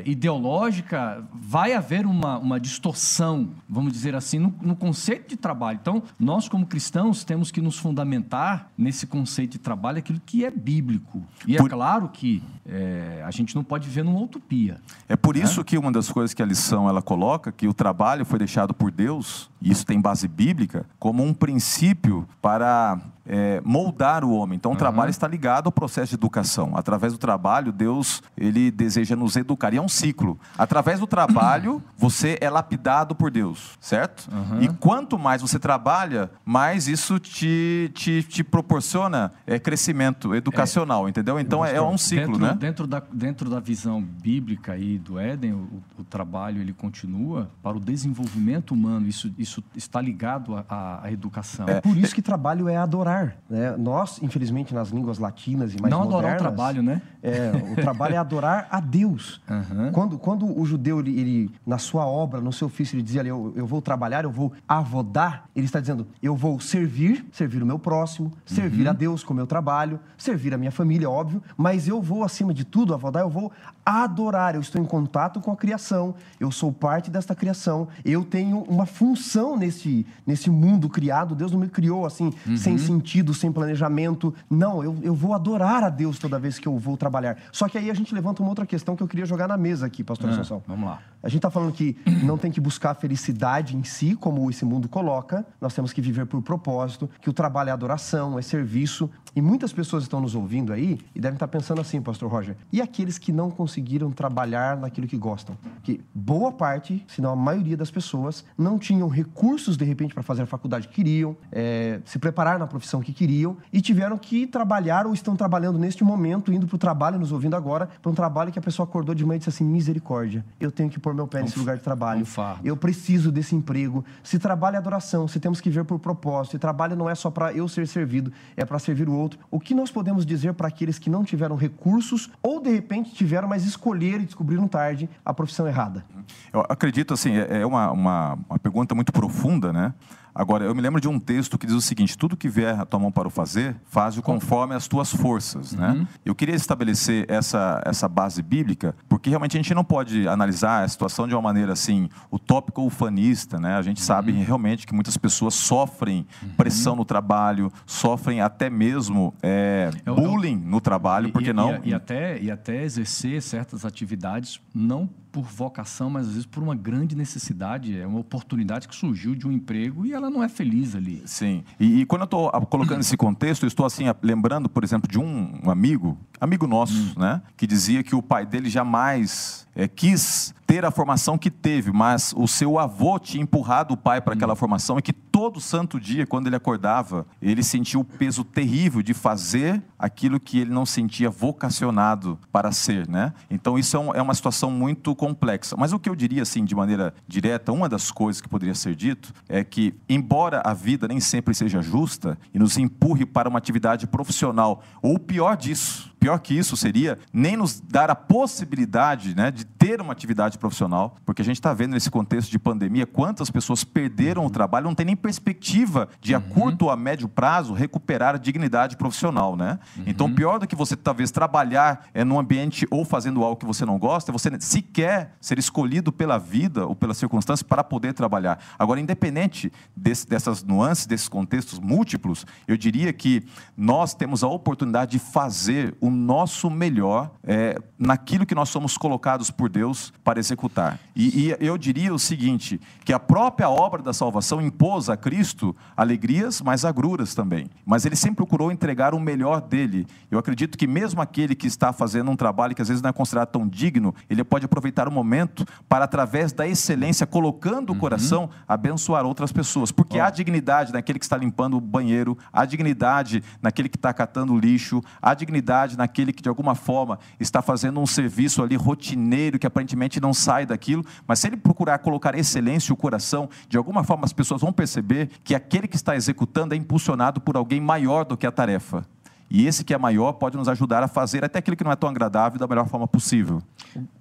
[0.05, 5.79] é ideológica, vai haver uma, uma distorção, vamos dizer assim, no, no conceito de trabalho.
[5.81, 10.51] Então, nós, como cristãos, temos que nos fundamentar nesse conceito de trabalho, aquilo que é
[10.51, 11.23] bíblico.
[11.47, 11.67] E é por...
[11.67, 14.79] é claro que é, a gente não pode viver numa utopia.
[15.07, 15.43] É por né?
[15.43, 18.73] isso que uma das coisas que a lição ela coloca, que o trabalho foi deixado
[18.73, 24.57] por Deus, e isso tem base bíblica, como um princípio para é, moldar o homem.
[24.57, 24.77] Então, o uhum.
[24.79, 26.71] trabalho está ligado ao processo de educação.
[26.75, 29.73] Através do trabalho, Deus ele deseja nos educar.
[29.73, 30.39] E é um ciclo.
[30.57, 34.29] Através do trabalho, você é lapidado por Deus, certo?
[34.31, 34.61] Uhum.
[34.61, 41.09] E quanto mais você trabalha, mais isso te, te, te proporciona é, crescimento educacional, é,
[41.09, 41.39] entendeu?
[41.39, 42.57] Então, é, é, um ciclo, dentro, né?
[42.59, 47.77] Dentro da, dentro da visão bíblica aí do Éden, o, o trabalho ele continua para
[47.77, 49.07] o desenvolvimento humano.
[49.07, 51.67] Isso, isso está ligado à, à educação.
[51.67, 53.35] É por isso que trabalho é adorar.
[53.49, 53.75] Né?
[53.77, 56.25] Nós, infelizmente, nas línguas latinas e mais Não modernas...
[56.25, 57.01] adorar o trabalho, né?
[57.23, 59.41] É, o trabalho é adorar a Deus.
[59.49, 59.91] Uhum.
[59.91, 63.29] Quando, quando o judeu, ele, ele, na sua obra, no seu ofício, ele dizia ali,
[63.29, 67.65] eu, eu vou trabalhar, eu vou avodar, ele está dizendo, eu vou servir, servir o
[67.65, 68.89] meu próximo, servir uhum.
[68.89, 72.53] a Deus com o meu trabalho, servir a minha família, óbvio, mas eu vou, acima
[72.53, 73.51] de tudo, avodar, eu vou
[73.85, 78.59] adorar, eu estou em contato com a criação, eu sou parte desta criação, eu tenho
[78.63, 82.57] uma função nesse, nesse mundo criado, Deus não me criou assim, uhum.
[82.57, 84.33] sem sentido, sem planejamento.
[84.49, 87.37] Não, eu, eu vou adorar a Deus toda vez que eu vou trabalhar.
[87.51, 89.85] Só que aí a gente levanta uma outra questão que eu queria jogar na mesa
[89.85, 90.61] aqui, pastor ah.
[90.67, 90.99] Vamos lá.
[91.23, 94.65] A gente está falando que não tem que buscar a felicidade em si, como esse
[94.65, 99.09] mundo coloca, nós temos que viver por propósito, que o trabalho é adoração, é serviço.
[99.35, 102.81] E muitas pessoas estão nos ouvindo aí e devem estar pensando assim, pastor Roger, e
[102.81, 105.57] aqueles que não conseguiram trabalhar naquilo que gostam?
[105.81, 110.21] Que boa parte, se não a maioria das pessoas, não tinham recursos, de repente, para
[110.21, 114.45] fazer a faculdade que queriam, é, se preparar na profissão que queriam e tiveram que
[114.45, 118.13] trabalhar ou estão trabalhando neste momento, indo para o trabalho, nos ouvindo agora, para um
[118.13, 121.13] trabalho que a pessoa acordou de manhã e disse assim, misericórdia, eu tenho que pôr
[121.13, 122.19] meu pé nesse lugar de trabalho.
[122.63, 124.03] Eu preciso desse emprego.
[124.21, 127.31] Se trabalho é adoração, se temos que ver por propósito, se trabalho não é só
[127.31, 129.39] para eu ser servido, é para servir o outro.
[129.49, 133.47] O que nós podemos dizer para aqueles que não tiveram recursos ou de repente tiveram,
[133.47, 136.05] mas escolheram e descobriram tarde a profissão errada?
[136.51, 139.93] Eu acredito assim, é, é uma, uma, uma pergunta muito profunda, né?
[140.33, 142.85] Agora, eu me lembro de um texto que diz o seguinte: tudo que vier a
[142.85, 145.73] tua mão para o fazer, faz-o conforme as tuas forças.
[145.73, 145.89] Né?
[145.91, 146.07] Uhum.
[146.25, 150.87] Eu queria estabelecer essa, essa base bíblica, porque realmente a gente não pode analisar a
[150.87, 153.59] situação de uma maneira assim, utópica ou ufanista.
[153.59, 153.75] Né?
[153.75, 154.05] A gente Uhum.
[154.05, 156.25] sabe realmente que muitas pessoas sofrem
[156.57, 161.53] pressão no trabalho, sofrem até mesmo é, É o- bullying no trabalho, E- porque e,
[161.53, 161.75] não.
[161.83, 166.61] E, e até, e até exercer certas atividades, não por vocação, mas às vezes por
[166.61, 167.97] uma grande necessidade.
[167.97, 171.21] É uma oportunidade que surgiu de um emprego e ela não é feliz ali.
[171.25, 171.63] Sim.
[171.79, 175.19] E, e quando eu estou colocando esse contexto, eu estou assim lembrando, por exemplo, de
[175.19, 180.85] um, amigo, amigo nosso, né, que dizia que o pai dele jamais eh, quis ter
[180.85, 184.97] a formação que teve, mas o seu avô tinha empurrado o pai para aquela formação
[184.97, 189.81] e que todo santo dia, quando ele acordava, ele sentia o peso terrível de fazer
[189.97, 193.33] aquilo que ele não sentia vocacionado para ser, né?
[193.49, 195.75] Então isso é, um- é uma situação muito complexa.
[195.75, 198.93] Mas o que eu diria assim, de maneira direta, uma das coisas que poderia ser
[198.93, 203.57] dito é que, embora a vida nem sempre seja justa e nos empurre para uma
[203.57, 209.49] atividade profissional, ou pior disso, pior que isso seria nem nos dar a possibilidade né,
[209.49, 213.49] de ter uma atividade profissional, porque a gente está vendo nesse contexto de pandemia quantas
[213.49, 217.73] pessoas perderam o trabalho, não tem nem perspectiva de, a curto ou a médio prazo,
[217.73, 219.57] recuperar a dignidade profissional.
[219.57, 219.79] Né?
[220.05, 223.83] Então, pior do que você talvez trabalhar é, num ambiente ou fazendo algo que você
[223.83, 228.59] não gosta, é você sequer ser escolhido pela vida ou pelas circunstâncias para poder trabalhar.
[228.77, 233.43] Agora, independente desse- dessas nuances, desses contextos múltiplos, eu diria que
[233.75, 239.49] nós temos a oportunidade de fazer o nosso melhor é, naquilo que nós somos colocados
[239.49, 240.99] por Deus para executar.
[241.15, 245.75] E, e eu diria o seguinte: que a própria obra da salvação impôs a Cristo
[245.95, 247.69] alegrias, mas agruras também.
[247.85, 250.05] Mas ele sempre procurou entregar o melhor dele.
[250.29, 253.13] Eu acredito que mesmo aquele que está fazendo um trabalho que às vezes não é
[253.13, 258.49] considerado tão digno, ele pode aproveitar o momento para, através da excelência, colocando o coração,
[258.67, 259.91] abençoar outras pessoas.
[259.91, 264.57] Porque há dignidade naquele que está limpando o banheiro, há dignidade naquele que está catando
[264.57, 269.67] lixo, há dignidade naquele que, de alguma forma, está fazendo um serviço ali rotineiro, que
[269.67, 271.05] aparentemente não sai daquilo.
[271.27, 274.73] Mas se ele procurar colocar excelência e o coração, de alguma forma as pessoas vão
[274.73, 279.05] perceber que aquele que está executando é impulsionado por alguém maior do que a tarefa.
[279.53, 281.95] E esse que é maior pode nos ajudar a fazer até aquilo que não é
[281.97, 283.61] tão agradável da melhor forma possível.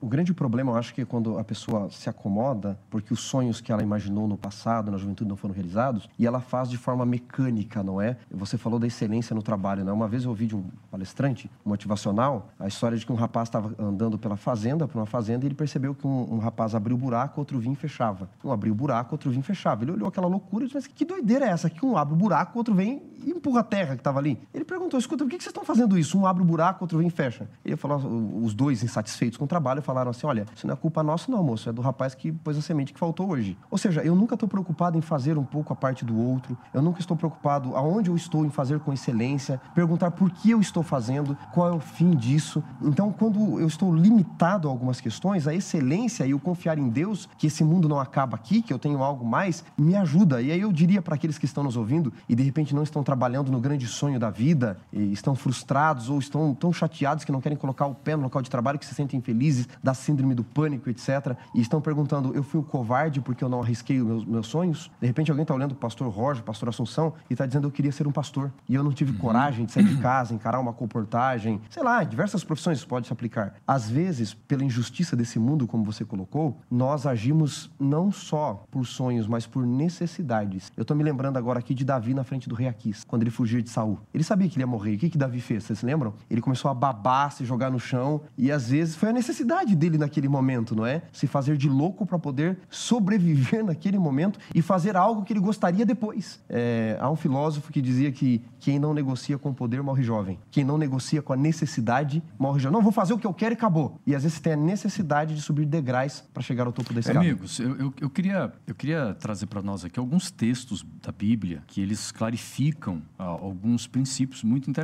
[0.01, 3.61] O grande problema, eu acho que é quando a pessoa se acomoda, porque os sonhos
[3.61, 7.07] que ela imaginou no passado, na juventude, não foram realizados, e ela faz de forma
[7.07, 8.17] mecânica, não é?
[8.29, 9.95] Você falou da excelência no trabalho, não é?
[9.95, 13.73] Uma vez eu ouvi de um palestrante motivacional a história de que um rapaz estava
[13.79, 16.99] andando pela fazenda, por uma fazenda, e ele percebeu que um, um rapaz abriu o
[16.99, 18.29] buraco, outro vinha e fechava.
[18.45, 19.85] Um abriu o buraco, outro vinha e fechava.
[19.85, 21.71] Ele olhou aquela loucura e disse, mas que doideira é essa?
[21.71, 24.37] Que um abre o buraco, outro vem e empurra a terra que estava ali.
[24.53, 26.19] Ele perguntou, escuta, por que que vocês estão fazendo isso?
[26.19, 27.49] Um abre o buraco, outro vem e fecha.
[27.65, 27.99] Ele falou,
[28.43, 31.43] os dois insatisfeitos com o trabalho falaram assim, olha, isso não é culpa nossa não,
[31.43, 33.57] moço, é do rapaz que pôs a semente que faltou hoje.
[33.71, 36.83] Ou seja, eu nunca estou preocupado em fazer um pouco a parte do outro, eu
[36.83, 40.83] nunca estou preocupado aonde eu estou em fazer com excelência, perguntar por que eu estou
[40.83, 42.63] fazendo, qual é o fim disso.
[42.83, 47.29] Então, quando eu estou limitado a algumas questões, a excelência e o confiar em Deus,
[47.37, 50.41] que esse mundo não acaba aqui, que eu tenho algo mais, me ajuda.
[50.41, 53.03] E aí eu diria para aqueles que estão nos ouvindo e de repente não estão
[53.03, 57.41] trabalhando no grande sonho da vida, e estão frustrados ou estão tão chateados que não
[57.41, 60.43] querem colocar o pé no local de trabalho, que se sentem felizes da síndrome do
[60.43, 61.37] pânico, etc.
[61.55, 64.91] E estão perguntando, eu fui o covarde porque eu não arrisquei os meus, meus sonhos?
[65.01, 67.71] De repente alguém está olhando o pastor Roger, o pastor Assunção, e está dizendo, eu
[67.71, 68.53] queria ser um pastor.
[68.69, 72.43] E eu não tive coragem de sair de casa, encarar uma comportagem, sei lá, diversas
[72.43, 73.55] profissões isso pode se aplicar.
[73.67, 79.27] Às vezes, pela injustiça desse mundo, como você colocou, nós agimos não só por sonhos,
[79.27, 80.73] mas por necessidades.
[80.77, 83.31] Eu estou me lembrando agora aqui de Davi na frente do rei Aquis, quando ele
[83.31, 83.99] fugiu de Saul.
[84.13, 84.97] Ele sabia que ele ia morrer.
[85.01, 85.65] O que, que Davi fez?
[85.65, 86.13] Vocês lembram?
[86.29, 89.97] Ele começou a babar, se jogar no chão, e às vezes foi a necessidade dele
[89.97, 91.01] naquele momento, não é?
[91.11, 95.87] Se fazer de louco para poder sobreviver naquele momento e fazer algo que ele gostaria
[95.87, 96.39] depois.
[96.51, 100.39] É, há um filósofo que dizia que quem não negocia com o poder morre jovem.
[100.51, 102.77] Quem não negocia com a necessidade morre jovem.
[102.77, 103.99] Não, vou fazer o que eu quero e acabou.
[104.07, 107.01] E às vezes você tem a necessidade de subir degraus para chegar ao topo da
[107.01, 107.21] escada.
[107.21, 111.63] Amigos, eu, eu, eu queria, eu queria trazer para nós aqui alguns textos da Bíblia
[111.67, 114.80] que eles clarificam ah, alguns princípios muito interessantes.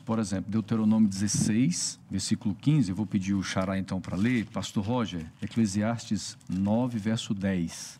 [0.00, 2.90] Por exemplo, Deuteronômio 16, versículo 15.
[2.90, 4.46] Eu vou pedir o Xará então para ler.
[4.46, 7.98] Pastor Roger, Eclesiastes 9, verso 10.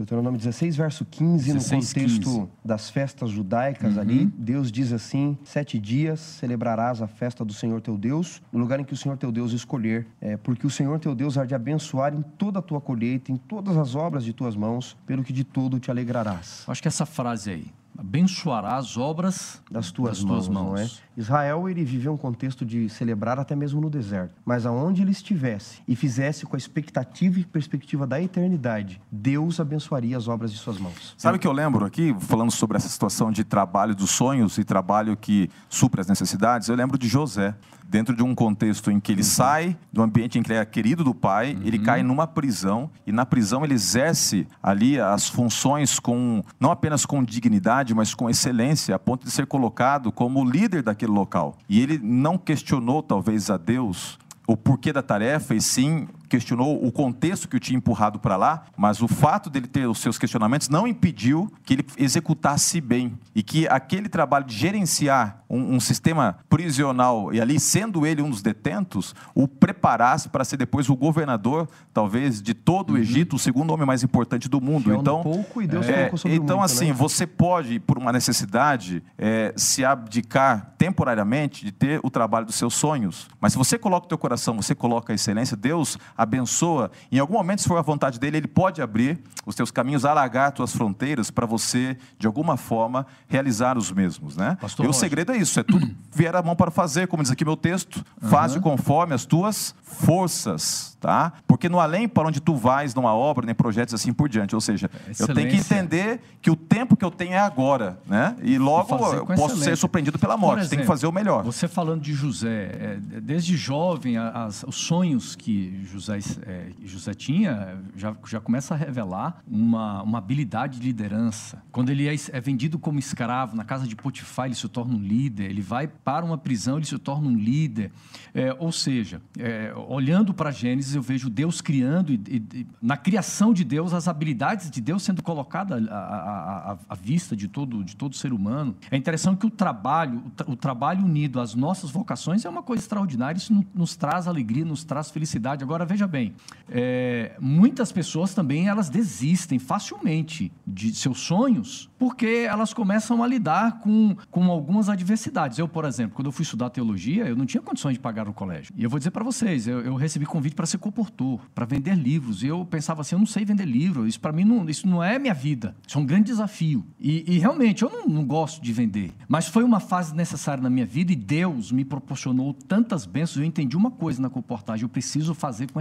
[0.00, 2.48] Deuteronômio 16, verso 15, 16, no contexto 15.
[2.64, 7.98] das festas judaicas ali, Deus diz assim: Sete dias celebrarás a festa do Senhor teu
[7.98, 11.14] Deus, no lugar em que o Senhor teu Deus escolher, é, porque o Senhor teu
[11.14, 14.56] Deus há de abençoar em toda a tua colheita, em todas as obras de tuas
[14.56, 16.64] mãos, pelo que de todo te alegrarás.
[16.66, 17.66] Acho que essa frase aí,
[18.00, 20.70] abençoará as obras das tuas, das mãos, tuas mãos.
[20.70, 20.88] não é?
[21.16, 25.82] Israel ele vivia um contexto de celebrar até mesmo no deserto, mas aonde ele estivesse
[25.86, 30.78] e fizesse com a expectativa e perspectiva da eternidade, Deus abençoaria as obras de suas
[30.78, 31.14] mãos.
[31.18, 34.64] Sabe o que eu lembro aqui, falando sobre essa situação de trabalho dos sonhos e
[34.64, 36.68] trabalho que supre as necessidades?
[36.68, 37.54] Eu lembro de José
[37.90, 39.26] dentro de um contexto em que ele uhum.
[39.26, 41.62] sai do ambiente em que ele é querido do pai, uhum.
[41.64, 47.04] ele cai numa prisão e na prisão ele exerce ali as funções com não apenas
[47.04, 51.58] com dignidade, mas com excelência, a ponto de ser colocado como líder daquele local.
[51.68, 56.92] E ele não questionou talvez a Deus o porquê da tarefa e sim questionou o
[56.92, 60.68] contexto que o tinha empurrado para lá, mas o fato dele ter os seus questionamentos
[60.68, 66.38] não impediu que ele executasse bem e que aquele trabalho de gerenciar um, um sistema
[66.48, 71.68] prisional e ali sendo ele um dos detentos, o preparasse para ser depois o governador,
[71.92, 73.00] talvez de todo o uhum.
[73.00, 74.94] Egito, o segundo homem mais importante do mundo.
[74.94, 76.92] então, pouco e Deus é, sobre então muito, assim, né?
[76.92, 82.74] você pode por uma necessidade é, se abdicar temporariamente de ter o trabalho dos seus
[82.74, 87.18] sonhos, mas se você coloca o teu coração, você coloca a excelência, Deus abençoa, em
[87.18, 90.54] algum momento, se for a vontade dele, ele pode abrir os teus caminhos, alargar as
[90.54, 94.36] tuas fronteiras para você, de alguma forma, realizar os mesmos.
[94.36, 94.58] Né?
[94.60, 97.32] Pastor e o segredo é isso: é tudo vier a mão para fazer, como diz
[97.32, 98.28] aqui meu texto, uhum.
[98.28, 100.90] faze conforme as tuas forças.
[101.00, 101.32] Tá?
[101.46, 104.54] Porque no além para onde tu vais, numa obra, nem projetos assim por diante.
[104.54, 105.22] Ou seja, Excelência.
[105.22, 107.98] eu tenho que entender que o tempo que eu tenho é agora.
[108.06, 108.36] Né?
[108.42, 110.58] E logo eu posso ser surpreendido pela morte.
[110.58, 111.42] Exemplo, tem que fazer o melhor.
[111.42, 117.14] Você falando de José, é, desde jovem, as, os sonhos que José José, é, José
[117.14, 121.62] tinha, já, já começa a revelar uma, uma habilidade de liderança.
[121.70, 124.98] Quando ele é, é vendido como escravo na casa de Potifar, ele se torna um
[124.98, 125.50] líder.
[125.50, 127.92] Ele vai para uma prisão, ele se torna um líder.
[128.34, 133.52] É, ou seja, é, olhando para Gênesis, eu vejo Deus criando, e, e, na criação
[133.52, 138.14] de Deus, as habilidades de Deus sendo colocadas à, à, vista de todo, de todo
[138.16, 138.76] ser humano.
[138.90, 142.62] É interessante que o trabalho, o, tra o trabalho unido às nossas vocações é uma
[142.62, 143.38] coisa extraordinária.
[143.38, 145.62] Isso nos traz alegria, nos traz felicidade.
[145.64, 146.34] Agora, veja bem,
[146.68, 153.80] é, muitas pessoas também elas desistem facilmente de seus sonhos porque elas começam a lidar
[153.80, 155.58] com, com algumas adversidades.
[155.58, 158.32] Eu, por exemplo, quando eu fui estudar teologia, eu não tinha condições de pagar o
[158.32, 158.72] colégio.
[158.74, 161.94] E eu vou dizer para vocês, eu, eu, recebi convite para ser comportor, para vender
[161.94, 162.42] livros.
[162.42, 165.04] E eu pensava assim, eu não sei vender livro, isso para mim não, isso não
[165.04, 165.76] é minha vida.
[165.86, 166.86] Isso é um grande desafio.
[166.98, 169.12] E, e realmente, eu não, não gosto de vender.
[169.28, 173.38] Mas foi uma fase necessária na minha vida e Deus me proporcionou tantas bênçãos.
[173.38, 175.78] Eu entendi uma coisa na comportagem, eu preciso fazer com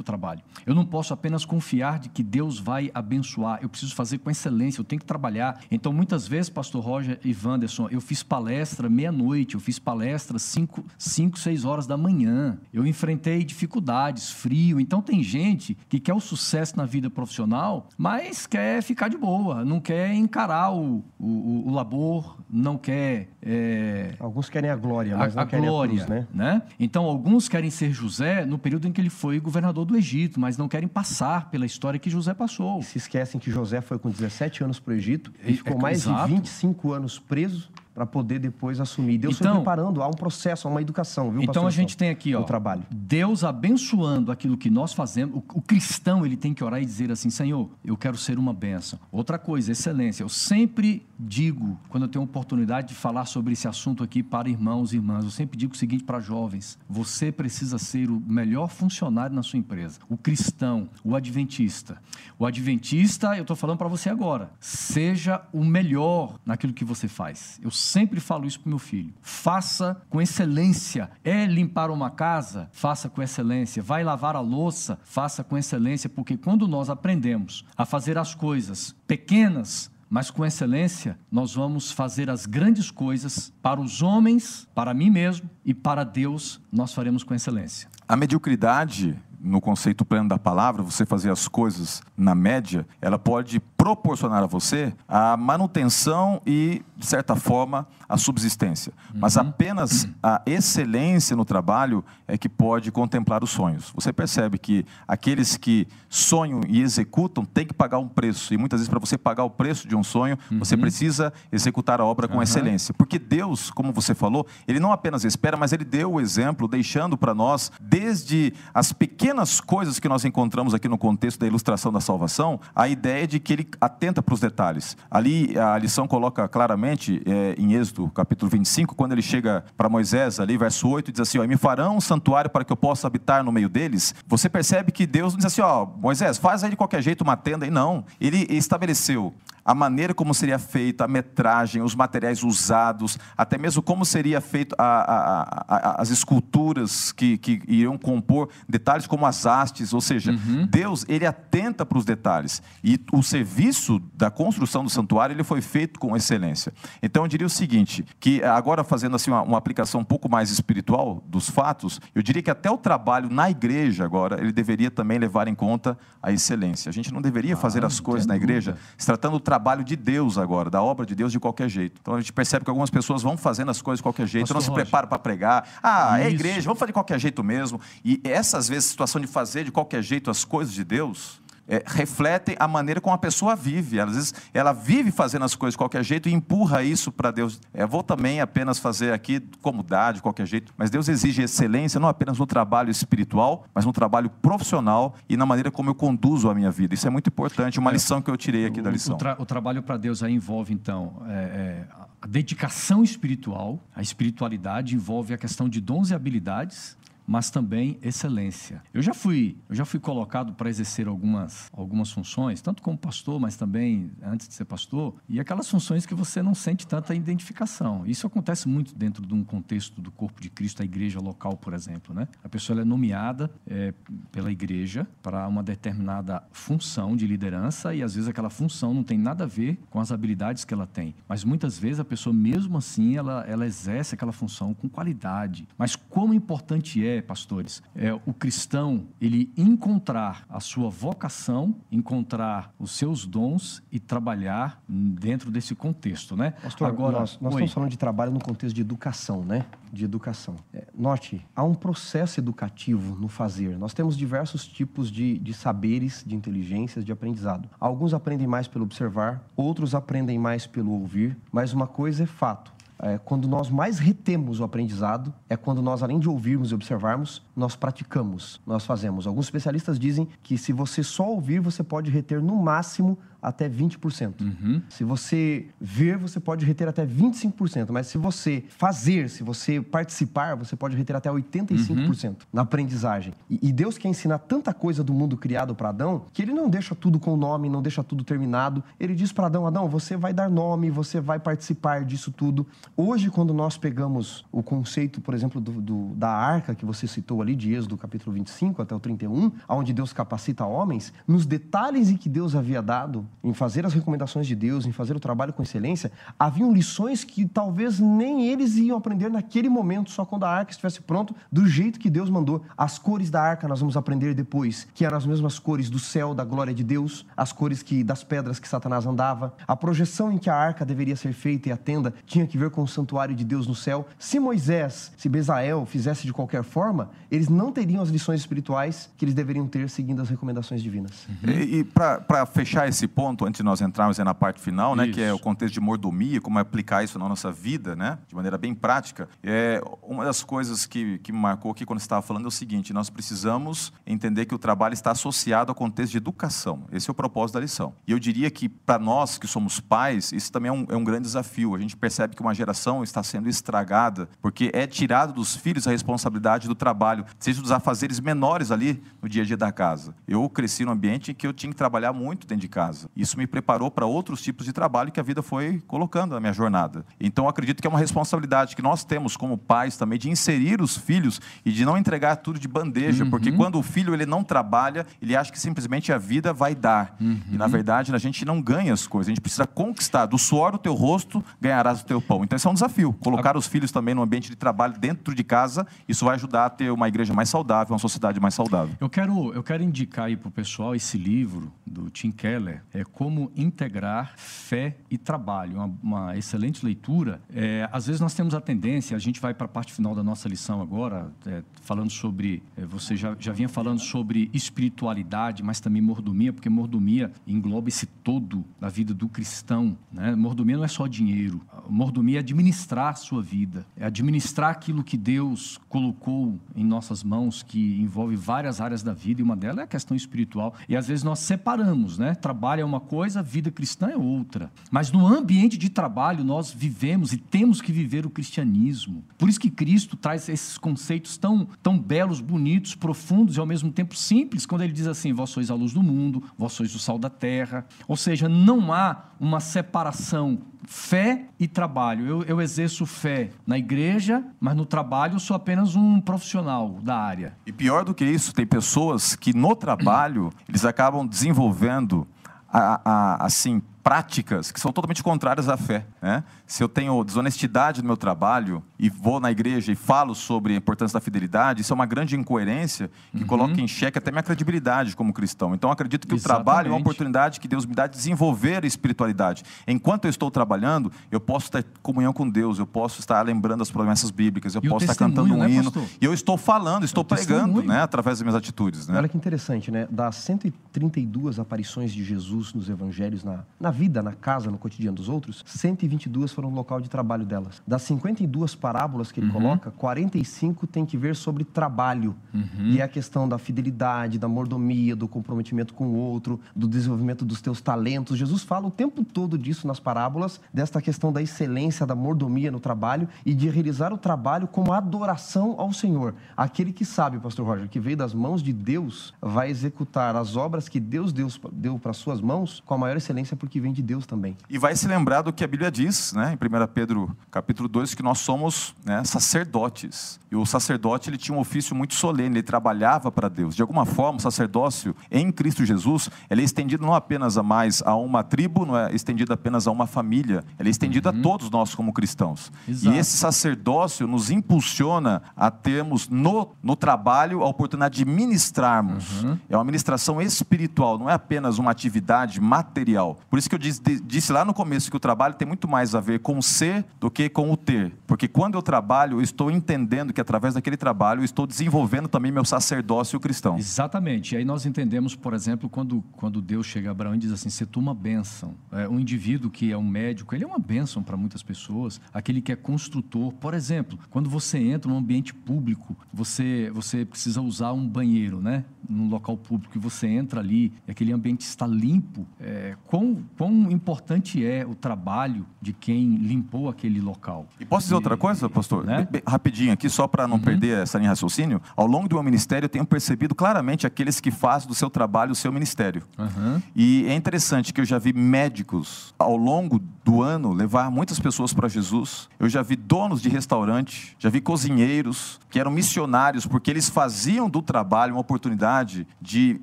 [0.00, 0.40] o trabalho.
[0.66, 4.80] Eu não posso apenas confiar de que Deus vai abençoar, eu preciso fazer com excelência,
[4.80, 5.60] eu tenho que trabalhar.
[5.70, 10.84] Então, muitas vezes, pastor Roger e Wanderson, eu fiz palestra meia-noite, eu fiz palestra 5,
[10.98, 12.58] 5, 6 horas da manhã.
[12.72, 14.80] Eu enfrentei dificuldades, frio.
[14.80, 19.64] Então, tem gente que quer o sucesso na vida profissional, mas quer ficar de boa,
[19.64, 23.28] não quer encarar o, o, o labor, não quer.
[23.40, 24.14] É...
[24.18, 26.26] Alguns querem a glória, mas a, não a querem glória, a cruz, né?
[26.32, 26.62] né?
[26.78, 30.56] Então, alguns querem ser José no período em que ele foi governador do Egito, mas
[30.56, 32.82] não querem passar pela história que José passou.
[32.82, 35.98] Se esquecem que José foi com 17 anos para o Egito e ficou é, mais
[36.02, 36.28] exato.
[36.28, 39.18] de 25 anos preso para poder depois assumir.
[39.18, 42.08] Deus então, foi preparando, há um processo, há uma educação, viu, Então a gente tem
[42.08, 42.82] aqui, ó, o trabalho.
[42.90, 45.36] Deus abençoando aquilo que nós fazemos.
[45.36, 48.52] O, o, cristão, ele tem que orar e dizer assim, Senhor, eu quero ser uma
[48.52, 48.98] benção.
[49.10, 50.22] Outra coisa, excelência.
[50.22, 54.92] Eu sempre digo, quando eu tenho oportunidade de falar sobre esse assunto aqui para irmãos
[54.92, 59.34] e irmãs, eu sempre digo o seguinte para jovens: você precisa ser o melhor funcionário
[59.34, 60.00] na sua empresa.
[60.08, 61.98] O cristão, o adventista.
[62.38, 67.60] O adventista, eu estou falando para você agora, seja o melhor naquilo que você faz.
[67.62, 69.12] Eu sempre falo isso para meu filho.
[69.20, 71.10] Faça com excelência.
[71.24, 72.68] É limpar uma casa?
[72.72, 73.82] Faça com excelência.
[73.82, 74.98] Vai lavar a louça?
[75.04, 81.18] Faça com excelência, porque quando nós aprendemos a fazer as coisas pequenas, mas com excelência,
[81.30, 86.60] nós vamos fazer as grandes coisas para os homens, para mim mesmo e para Deus,
[86.70, 87.88] nós faremos com excelência.
[88.06, 93.58] A mediocridade no conceito pleno da palavra, você fazer as coisas na média, ela pode
[93.82, 98.92] proporcionar a você a manutenção e, de certa forma, a subsistência.
[99.12, 99.18] Uhum.
[99.22, 103.90] Mas apenas a excelência no trabalho é que pode contemplar os sonhos.
[103.92, 108.54] Você percebe que aqueles que sonham e executam têm que pagar um preço.
[108.54, 110.60] E muitas vezes, para você pagar o preço de um sonho, uhum.
[110.60, 112.42] você precisa executar a obra com uhum.
[112.42, 112.94] excelência.
[112.94, 117.18] Porque Deus, como você falou, Ele não apenas espera, mas Ele deu o exemplo, deixando
[117.18, 122.00] para nós, desde as pequenas coisas que nós encontramos aqui no contexto da ilustração da
[122.00, 124.96] salvação, a ideia de que Ele atenta para os detalhes.
[125.10, 130.40] Ali a lição coloca claramente, é, em Êxodo capítulo 25, quando ele chega para Moisés,
[130.40, 133.42] ali, verso 8, diz assim: ó, Me farão um santuário para que eu possa habitar
[133.44, 134.14] no meio deles.
[134.26, 137.36] Você percebe que Deus não diz assim: ó, Moisés, faz aí de qualquer jeito uma
[137.36, 137.66] tenda.
[137.66, 143.56] E não, ele estabeleceu a maneira como seria feita a metragem, os materiais usados, até
[143.56, 149.26] mesmo como seria feito a, a, a, as esculturas que, que iriam compor detalhes como
[149.26, 150.66] as hastes, ou seja, uhum.
[150.66, 155.60] Deus ele atenta para os detalhes e o serviço da construção do santuário ele foi
[155.60, 156.72] feito com excelência.
[157.02, 160.50] Então eu diria o seguinte, que agora fazendo assim uma, uma aplicação um pouco mais
[160.50, 165.18] espiritual dos fatos, eu diria que até o trabalho na igreja agora ele deveria também
[165.18, 166.88] levar em conta a excelência.
[166.88, 169.96] A gente não deveria fazer ah, as coisas na igreja se tratando do trabalho de
[169.96, 171.98] Deus agora, da obra de Deus de qualquer jeito.
[172.00, 174.56] Então a gente percebe que algumas pessoas vão fazendo as coisas de qualquer jeito, Pastor
[174.56, 175.68] não se preparam para pregar.
[175.82, 176.28] Ah, Isso.
[176.28, 177.78] é igreja, vamos fazer de qualquer jeito mesmo.
[178.02, 181.82] E essas vezes, a situação de fazer de qualquer jeito as coisas de Deus, é,
[181.86, 184.00] refletem a maneira como a pessoa vive.
[184.00, 187.60] Às vezes ela vive fazendo as coisas de qualquer jeito e empurra isso para Deus.
[187.72, 190.72] É, vou também apenas fazer aqui como dá, de qualquer jeito.
[190.76, 195.46] Mas Deus exige excelência não apenas no trabalho espiritual, mas no trabalho profissional e na
[195.46, 196.94] maneira como eu conduzo a minha vida.
[196.94, 199.14] Isso é muito importante, uma é, lição que eu tirei aqui o, da lição.
[199.14, 201.86] O, tra o trabalho para Deus aí envolve, então, é, é,
[202.20, 203.80] a dedicação espiritual.
[203.94, 206.96] A espiritualidade envolve a questão de dons e habilidades
[207.26, 208.82] mas também excelência.
[208.92, 213.40] Eu já fui, eu já fui colocado para exercer algumas, algumas funções, tanto como pastor,
[213.40, 218.06] mas também antes de ser pastor, e aquelas funções que você não sente tanta identificação.
[218.06, 221.74] Isso acontece muito dentro de um contexto do corpo de Cristo, a igreja local, por
[221.74, 222.28] exemplo, né?
[222.42, 223.92] A pessoa é nomeada é,
[224.30, 229.18] pela igreja para uma determinada função de liderança e às vezes aquela função não tem
[229.18, 232.78] nada a ver com as habilidades que ela tem, mas muitas vezes a pessoa mesmo
[232.78, 235.66] assim ela, ela exerce aquela função com qualidade.
[235.76, 242.92] Mas como importante é pastores, é o cristão ele encontrar a sua vocação, encontrar os
[242.92, 246.52] seus dons e trabalhar dentro desse contexto, né?
[246.62, 249.66] Pastor, Agora, nós, nós estamos falando de trabalho no contexto de educação, né?
[249.92, 250.56] De educação.
[250.72, 253.76] É, note, há um processo educativo no fazer.
[253.78, 257.68] Nós temos diversos tipos de, de saberes, de inteligências, de aprendizado.
[257.78, 262.72] Alguns aprendem mais pelo observar, outros aprendem mais pelo ouvir, mas uma coisa é fato
[263.02, 267.42] é, quando nós mais retemos o aprendizado, é quando nós, além de ouvirmos e observarmos,
[267.54, 269.26] nós praticamos, nós fazemos.
[269.26, 274.40] Alguns especialistas dizem que se você só ouvir, você pode reter no máximo até 20%.
[274.40, 274.80] Uhum.
[274.88, 277.90] Se você ver, você pode reter até 25%.
[277.90, 282.36] Mas se você fazer, se você participar, você pode reter até 85% uhum.
[282.52, 283.34] na aprendizagem.
[283.50, 286.68] E, e, Deus quer ensinar tanta coisa do mundo criado para Adão que ele não
[286.68, 288.84] deixa tudo com nome, não deixa tudo terminado.
[289.00, 292.64] Ele diz para Adão: Adão, você vai dar nome, você vai participar disso tudo.
[292.96, 297.42] Hoje, quando nós pegamos o conceito, por exemplo, do, do, da arca que você citou
[297.42, 302.16] ali, de Êxodo capítulo 25 até o 31, onde Deus capacita homens, nos detalhes em
[302.16, 305.62] que Deus havia dado em fazer as recomendações de Deus, em fazer o trabalho com
[305.62, 310.70] excelência, haviam lições que talvez nem eles iam aprender naquele momento, só quando a arca
[310.70, 312.62] estivesse pronta, do jeito que Deus mandou.
[312.76, 316.34] As cores da arca nós vamos aprender depois, que eram as mesmas cores do céu,
[316.34, 319.54] da glória de Deus, as cores que das pedras que Satanás andava.
[319.66, 322.70] A projeção em que a arca deveria ser feita e a tenda tinha que ver
[322.70, 324.06] com o santuário de Deus no céu.
[324.18, 329.24] Se Moisés, se Bezael fizesse de qualquer forma, eles não teriam as lições espirituais que
[329.24, 331.26] eles deveriam ter seguindo as recomendações divinas.
[331.28, 331.50] Uhum.
[331.50, 335.20] E, e para fechar esse ponto, antes de nós entrarmos na parte final, né, que
[335.20, 338.74] é o contexto de mordomia, como aplicar isso na nossa vida, né, de maneira bem
[338.74, 342.48] prática, é uma das coisas que, que me marcou aqui quando você estava falando é
[342.48, 346.84] o seguinte: nós precisamos entender que o trabalho está associado ao contexto de educação.
[346.92, 347.94] Esse é o propósito da lição.
[348.06, 351.04] E eu diria que para nós que somos pais, isso também é um, é um
[351.04, 351.74] grande desafio.
[351.74, 355.90] A gente percebe que uma geração está sendo estragada porque é tirado dos filhos a
[355.90, 360.14] responsabilidade do trabalho, seja dos afazeres menores ali no dia a dia da casa.
[360.26, 363.08] Eu cresci num ambiente em que eu tinha que trabalhar muito dentro de casa.
[363.16, 366.52] Isso me preparou para outros tipos de trabalho que a vida foi colocando na minha
[366.52, 367.04] jornada.
[367.20, 370.96] Então, acredito que é uma responsabilidade que nós temos como pais também de inserir os
[370.96, 373.30] filhos e de não entregar tudo de bandeja, uhum.
[373.30, 377.16] porque quando o filho ele não trabalha, ele acha que simplesmente a vida vai dar.
[377.20, 377.40] Uhum.
[377.50, 380.26] E na verdade, a gente não ganha as coisas, a gente precisa conquistar.
[380.26, 382.44] Do suor do teu rosto ganharás o teu pão.
[382.44, 383.12] Então, isso é um desafio.
[383.14, 386.70] Colocar os filhos também no ambiente de trabalho dentro de casa, isso vai ajudar a
[386.70, 388.94] ter uma igreja mais saudável, uma sociedade mais saudável.
[389.00, 393.04] Eu quero, eu quero indicar aí para o pessoal esse livro do Tim Keller, é
[393.04, 395.76] como integrar fé e trabalho.
[395.76, 397.40] Uma, uma excelente leitura.
[397.52, 400.22] É, às vezes nós temos a tendência, a gente vai para a parte final da
[400.22, 402.62] nossa lição agora, é, falando sobre.
[402.76, 408.06] É, você já, já vinha falando sobre espiritualidade, mas também mordomia, porque mordomia engloba esse
[408.06, 409.96] todo da vida do cristão.
[410.12, 410.34] Né?
[410.34, 411.62] Mordomia não é só dinheiro.
[411.88, 418.00] Mordomia administrar a sua vida, é administrar aquilo que Deus colocou em nossas mãos, que
[418.00, 420.74] envolve várias áreas da vida, e uma delas é a questão espiritual.
[420.88, 422.34] E às vezes nós separamos, né?
[422.34, 424.70] Trabalho é uma coisa, vida cristã é outra.
[424.90, 429.24] Mas no ambiente de trabalho nós vivemos e temos que viver o cristianismo.
[429.38, 433.90] Por isso que Cristo traz esses conceitos tão, tão belos, bonitos, profundos e ao mesmo
[433.90, 436.98] tempo simples, quando ele diz assim: Vós sois a luz do mundo, vós sois o
[436.98, 437.86] sal da terra.
[438.06, 442.26] Ou seja, não há uma separação fé e trabalho.
[442.26, 447.16] Eu, eu, exerço fé na igreja, mas no trabalho eu sou apenas um profissional da
[447.16, 447.56] área.
[447.66, 452.26] E pior do que isso, tem pessoas que no trabalho eles acabam desenvolvendo
[452.72, 456.04] a, a, assim práticas que são totalmente contrárias à fé.
[456.20, 456.42] Né?
[456.66, 460.76] Se eu tenho desonestidade no meu trabalho e vou na igreja e falo sobre a
[460.76, 463.46] importância da fidelidade, isso é uma grande incoerência que uhum.
[463.46, 465.74] coloca em xeque até minha credibilidade como cristão.
[465.74, 466.60] Então, acredito que Exatamente.
[466.60, 469.62] o trabalho é uma oportunidade que Deus me dá de desenvolver a espiritualidade.
[469.86, 473.90] Enquanto eu estou trabalhando, eu posso ter comunhão com Deus, eu posso estar lembrando as
[473.90, 475.92] promessas bíblicas, eu e posso estar cantando um né, hino.
[475.92, 476.04] Pastor?
[476.20, 479.06] E eu estou falando, estou pregando né, através das minhas atitudes.
[479.06, 479.16] Né?
[479.16, 480.08] Olha que interessante, né?
[480.10, 485.28] Das 132 aparições de Jesus nos evangelhos, na, na vida, na casa, no cotidiano dos
[485.28, 487.80] outros, 122 foram no local de trabalho delas.
[487.86, 489.52] Das 52 parábolas que ele uhum.
[489.52, 492.34] coloca, 45 tem que ver sobre trabalho.
[492.52, 492.86] Uhum.
[492.86, 497.44] E é a questão da fidelidade, da mordomia, do comprometimento com o outro, do desenvolvimento
[497.44, 498.36] dos teus talentos.
[498.36, 502.80] Jesus fala o tempo todo disso nas parábolas, desta questão da excelência, da mordomia no
[502.80, 506.34] trabalho e de realizar o trabalho como adoração ao Senhor.
[506.56, 510.88] Aquele que sabe, pastor Roger, que veio das mãos de Deus, vai executar as obras
[510.88, 514.24] que Deus deu, deu para suas mãos com a maior excelência porque vem de Deus
[514.24, 514.56] também.
[514.70, 518.14] E vai se lembrar do que a Bíblia diz, né, em 1 Pedro capítulo 2,
[518.14, 520.40] que nós somos né, sacerdotes.
[520.50, 523.74] E o sacerdote ele tinha um ofício muito solene, ele trabalhava para Deus.
[523.74, 528.02] De alguma forma, o sacerdócio em Cristo Jesus, ele é estendido não apenas a mais
[528.02, 531.38] a uma tribo, não é estendido apenas a uma família, ele é estendido uhum.
[531.38, 532.70] a todos nós como cristãos.
[532.86, 533.14] Exato.
[533.14, 539.42] E esse sacerdócio nos impulsiona a termos no, no trabalho a oportunidade de ministrarmos.
[539.42, 539.58] Uhum.
[539.68, 543.38] É uma ministração espiritual, não é apenas uma atividade material.
[543.48, 546.14] Por isso que eu disse, disse lá no começo que o trabalho tem muito mais
[546.14, 548.12] a ver com o ser do que com o ter.
[548.26, 552.52] Porque quando eu trabalho, eu estou entendendo que através daquele trabalho eu estou desenvolvendo também
[552.52, 553.78] meu sacerdócio cristão.
[553.78, 554.54] Exatamente.
[554.54, 557.70] E aí nós entendemos, por exemplo, quando, quando Deus chega a Abraão e diz assim:
[557.70, 558.74] Você tu uma bênção.
[558.90, 562.20] É, um indivíduo que é um médico, ele é uma bênção para muitas pessoas.
[562.34, 567.62] Aquele que é construtor, por exemplo, quando você entra num ambiente público, você, você precisa
[567.62, 568.84] usar um banheiro, né?
[569.08, 572.46] Num local público, e você entra ali, aquele ambiente está limpo.
[572.60, 577.64] É, quão, quão importante é o trabalho de quem limpou aquele local.
[577.78, 579.04] E posso dizer e, outra coisa, pastor?
[579.04, 579.28] Né?
[579.46, 580.62] Rapidinho aqui, só para não uhum.
[580.62, 581.80] perder essa linha de raciocínio.
[581.96, 585.52] Ao longo do meu ministério, eu tenho percebido claramente aqueles que fazem do seu trabalho
[585.52, 586.24] o seu ministério.
[586.36, 586.82] Uhum.
[586.96, 591.72] E é interessante que eu já vi médicos, ao longo do ano, levar muitas pessoas
[591.72, 592.48] para Jesus.
[592.58, 597.68] Eu já vi donos de restaurante, já vi cozinheiros que eram missionários, porque eles faziam
[597.68, 599.80] do trabalho uma oportunidade de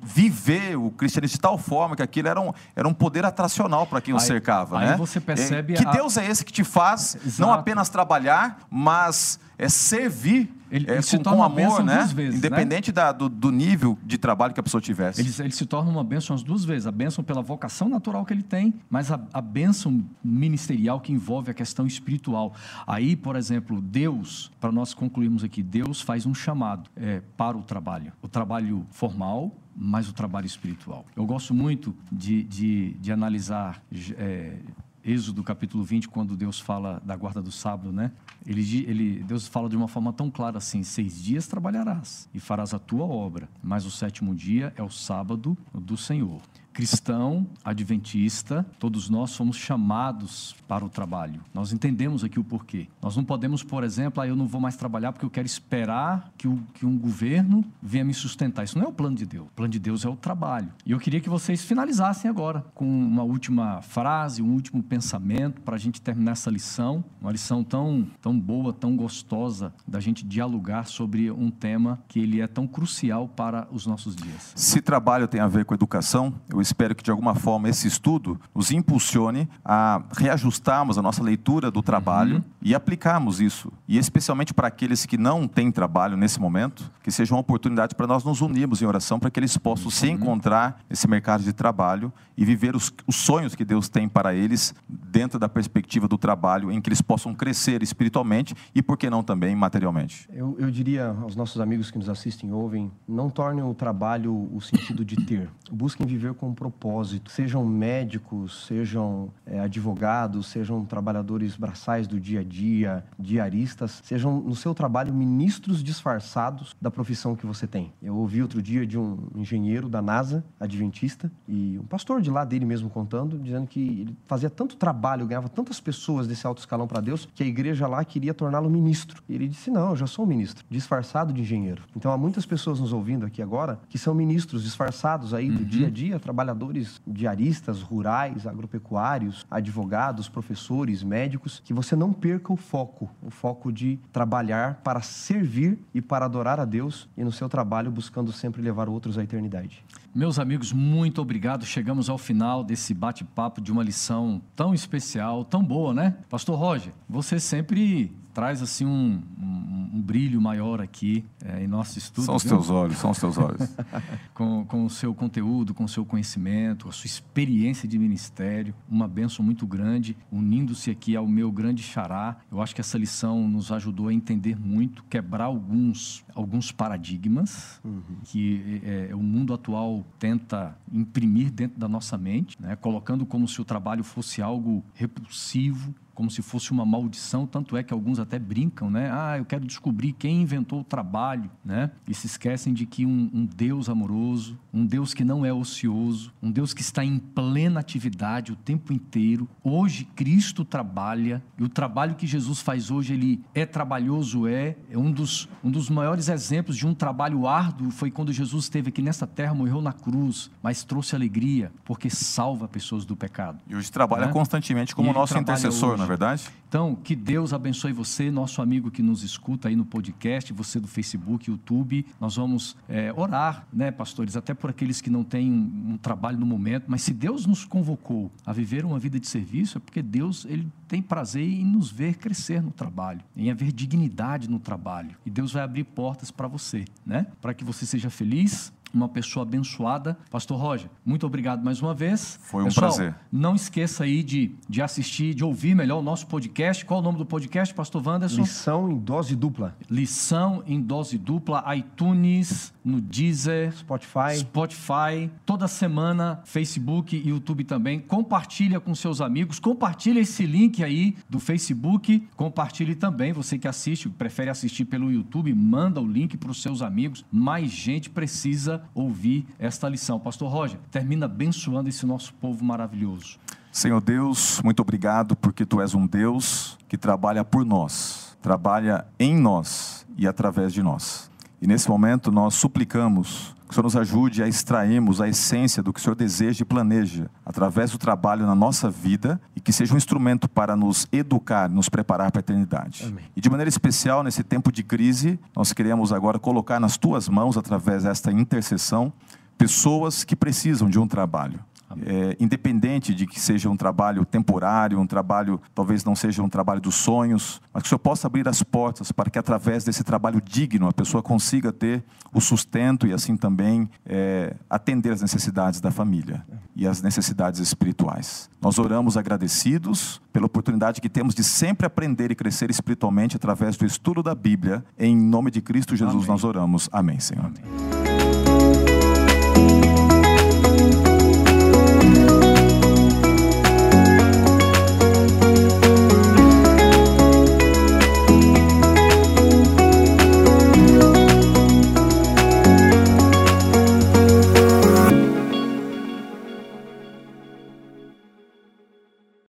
[0.02, 4.00] viver o cristianismo de tal forma que aquilo era um, era um poder atracional para
[4.00, 4.78] quem o cercava.
[4.78, 4.96] Aí né?
[4.96, 5.74] você percebe.
[5.74, 5.90] Que a...
[5.90, 7.42] Deus é esse que te faz Exato.
[7.42, 11.98] não apenas trabalhar, mas é servir ele, é, ele se com, torna com amor, né?
[12.12, 12.36] Vezes, né?
[12.38, 12.94] Independente né?
[12.94, 15.20] Da, do, do, nível de trabalho que a pessoa tivesse.
[15.20, 16.86] Ele, ele, se torna uma bênção as duas vezes.
[16.86, 21.50] A bênção pela vocação natural que ele tem, mas a, a bênção ministerial que envolve
[21.50, 22.54] a questão espiritual.
[22.86, 27.62] Aí, por exemplo, Deus, para nós concluirmos aqui, Deus faz um chamado é, para o
[27.62, 28.12] trabalho.
[28.22, 31.04] O trabalho formal, mas o trabalho espiritual.
[31.16, 33.82] Eu gosto muito de, de, de analisar
[34.16, 34.56] é,
[35.02, 38.12] Êxodo capítulo 20, quando Deus fala da guarda do sábado, né?
[38.46, 42.72] Ele, ele, Deus fala de uma forma tão clara assim: seis dias trabalharás e farás
[42.72, 46.40] a tua obra, mas o sétimo dia é o sábado do Senhor
[46.80, 51.42] cristão, adventista, todos nós somos chamados para o trabalho.
[51.52, 52.88] Nós entendemos aqui o porquê.
[53.02, 56.32] Nós não podemos, por exemplo, ah, eu não vou mais trabalhar porque eu quero esperar
[56.38, 58.64] que, o, que um governo venha me sustentar.
[58.64, 59.46] Isso não é o plano de Deus.
[59.48, 60.72] O plano de Deus é o trabalho.
[60.86, 65.74] E eu queria que vocês finalizassem agora com uma última frase, um último pensamento para
[65.74, 67.04] a gente terminar essa lição.
[67.20, 72.40] Uma lição tão, tão boa, tão gostosa da gente dialogar sobre um tema que ele
[72.40, 74.54] é tão crucial para os nossos dias.
[74.56, 78.40] Se trabalho tem a ver com educação, eu espero que de alguma forma esse estudo
[78.54, 82.44] nos impulsione a reajustarmos a nossa leitura do trabalho uhum.
[82.62, 83.72] e aplicarmos isso.
[83.88, 88.06] e especialmente para aqueles que não têm trabalho nesse momento, que seja uma oportunidade para
[88.06, 92.12] nós nos unirmos em oração para que eles possam se encontrar nesse mercado de trabalho
[92.36, 96.70] e viver os, os sonhos que Deus tem para eles dentro da perspectiva do trabalho,
[96.70, 100.28] em que eles possam crescer espiritualmente e, por que não, também materialmente.
[100.32, 104.48] Eu, eu diria aos nossos amigos que nos assistem e ouvem, não tornem o trabalho
[104.52, 105.50] o sentido de ter.
[105.70, 107.30] Busquem viver com um propósito.
[107.30, 114.54] Sejam médicos, sejam é, advogados, sejam trabalhadores braçais do dia a dia, diaristas, sejam no
[114.54, 117.94] seu trabalho ministros disfarçados da profissão que você tem.
[118.02, 122.44] Eu ouvi outro dia de um engenheiro da NASA, adventista, e um pastor de lá
[122.44, 126.86] dele mesmo contando, dizendo que ele fazia tanto trabalho, ganhava tantas pessoas desse alto escalão
[126.86, 129.22] para Deus, que a igreja lá queria torná-lo ministro.
[129.26, 131.84] E ele disse: Não, eu já sou um ministro, disfarçado de engenheiro.
[131.96, 135.64] Então há muitas pessoas nos ouvindo aqui agora que são ministros disfarçados aí do uhum.
[135.64, 142.56] dia a dia, trabalhadores diaristas, rurais, agropecuários, advogados, professores, médicos, que você não perca o
[142.56, 147.46] foco, o foco de trabalhar para servir e para adorar a Deus e no seu
[147.46, 149.84] trabalho buscando sempre levar outros à eternidade.
[150.14, 151.66] Meus amigos, muito obrigado.
[151.66, 156.16] Chegamos ao final desse bate-papo de uma lição tão especial, tão boa, né?
[156.30, 161.98] Pastor Roger, você sempre traz assim um, um, um brilho maior aqui é, em nosso
[161.98, 162.24] estudo.
[162.24, 162.52] São os viu?
[162.52, 163.68] teus olhos, são os teus olhos.
[164.34, 169.08] com, com o seu conteúdo, com o seu conhecimento, a sua experiência de ministério, uma
[169.08, 172.36] benção muito grande, unindo-se aqui ao meu grande xará.
[172.50, 178.02] Eu acho que essa lição nos ajudou a entender muito, quebrar alguns, alguns paradigmas uhum.
[178.24, 182.76] que é, o mundo atual tenta imprimir dentro da nossa mente, né?
[182.76, 187.82] colocando como se o trabalho fosse algo repulsivo, como se fosse uma maldição, tanto é
[187.82, 189.10] que alguns até brincam, né?
[189.10, 191.90] Ah, eu quero descobrir quem inventou o trabalho, né?
[192.06, 196.30] E se esquecem de que um, um Deus amoroso, um Deus que não é ocioso,
[196.42, 199.48] um Deus que está em plena atividade o tempo inteiro.
[199.64, 204.98] Hoje Cristo trabalha e o trabalho que Jesus faz hoje ele é trabalhoso, é, é
[204.98, 209.00] um dos um dos maiores exemplos de um trabalho árduo foi quando Jesus esteve aqui
[209.00, 213.58] nessa terra, morreu na cruz, mas trouxe alegria porque salva pessoas do pecado.
[213.66, 214.32] E hoje trabalha né?
[214.32, 216.50] constantemente como nosso intercessor, na é verdade?
[216.68, 220.86] Então, que Deus abençoe você, nosso amigo que nos escuta aí no podcast, você do
[220.86, 222.06] Facebook, YouTube.
[222.20, 226.38] Nós vamos é, orar, né, pastores, até por aqueles que não têm um, um, trabalho
[226.38, 230.02] no momento, mas se Deus nos convocou a viver uma vida de serviço, é porque
[230.02, 235.16] Deus ele tem prazer em nos ver crescer no trabalho, em haver dignidade no trabalho.
[235.24, 237.26] E Deus vai abrir portas para você, né?
[237.40, 240.16] Para que você seja feliz, uma pessoa abençoada.
[240.30, 242.38] Pastor Roger, muito obrigado mais uma vez.
[242.42, 243.14] Foi um Pessoal, prazer.
[243.30, 246.84] Não esqueça aí de, de assistir, de ouvir melhor o nosso podcast.
[246.84, 248.42] Qual o nome do podcast, Pastor Wanderson?
[248.42, 249.76] Lição em dose dupla.
[249.88, 254.38] Lição em dose dupla, iTunes, no Deezer, Spotify.
[254.38, 258.00] Spotify, toda semana, Facebook e YouTube também.
[258.00, 264.08] Compartilha com seus amigos, compartilha esse link aí do Facebook, compartilhe também, você que assiste,
[264.08, 267.24] prefere assistir pelo YouTube, manda o link para os seus amigos.
[267.30, 270.18] Mais gente precisa ouvir esta lição.
[270.18, 273.38] Pastor Roger, termina abençoando esse nosso povo maravilhoso.
[273.72, 279.36] Senhor Deus, muito obrigado porque tu és um Deus que trabalha por nós, trabalha em
[279.36, 281.29] nós e através de nós.
[281.60, 285.92] E nesse momento nós suplicamos que o Senhor nos ajude a extrairmos a essência do
[285.92, 289.94] que o Senhor deseja e planeja através do trabalho na nossa vida e que seja
[289.94, 293.04] um instrumento para nos educar, nos preparar para a eternidade.
[293.06, 293.24] Amém.
[293.36, 297.56] E de maneira especial, nesse tempo de crise, nós queremos agora colocar nas tuas mãos,
[297.56, 299.12] através desta intercessão,
[299.56, 301.60] pessoas que precisam de um trabalho
[302.06, 306.80] é, independente de que seja um trabalho temporário, um trabalho talvez não seja um trabalho
[306.80, 310.40] dos sonhos, mas que o Senhor possa abrir as portas para que através desse trabalho
[310.40, 315.90] digno a pessoa consiga ter o sustento e assim também é, atender as necessidades da
[315.90, 316.44] família
[316.76, 318.48] e as necessidades espirituais.
[318.60, 323.84] Nós oramos agradecidos pela oportunidade que temos de sempre aprender e crescer espiritualmente através do
[323.84, 324.84] estudo da Bíblia.
[324.98, 326.28] Em nome de Cristo Jesus Amém.
[326.28, 326.88] nós oramos.
[326.92, 327.46] Amém, Senhor.
[327.46, 328.09] Amém.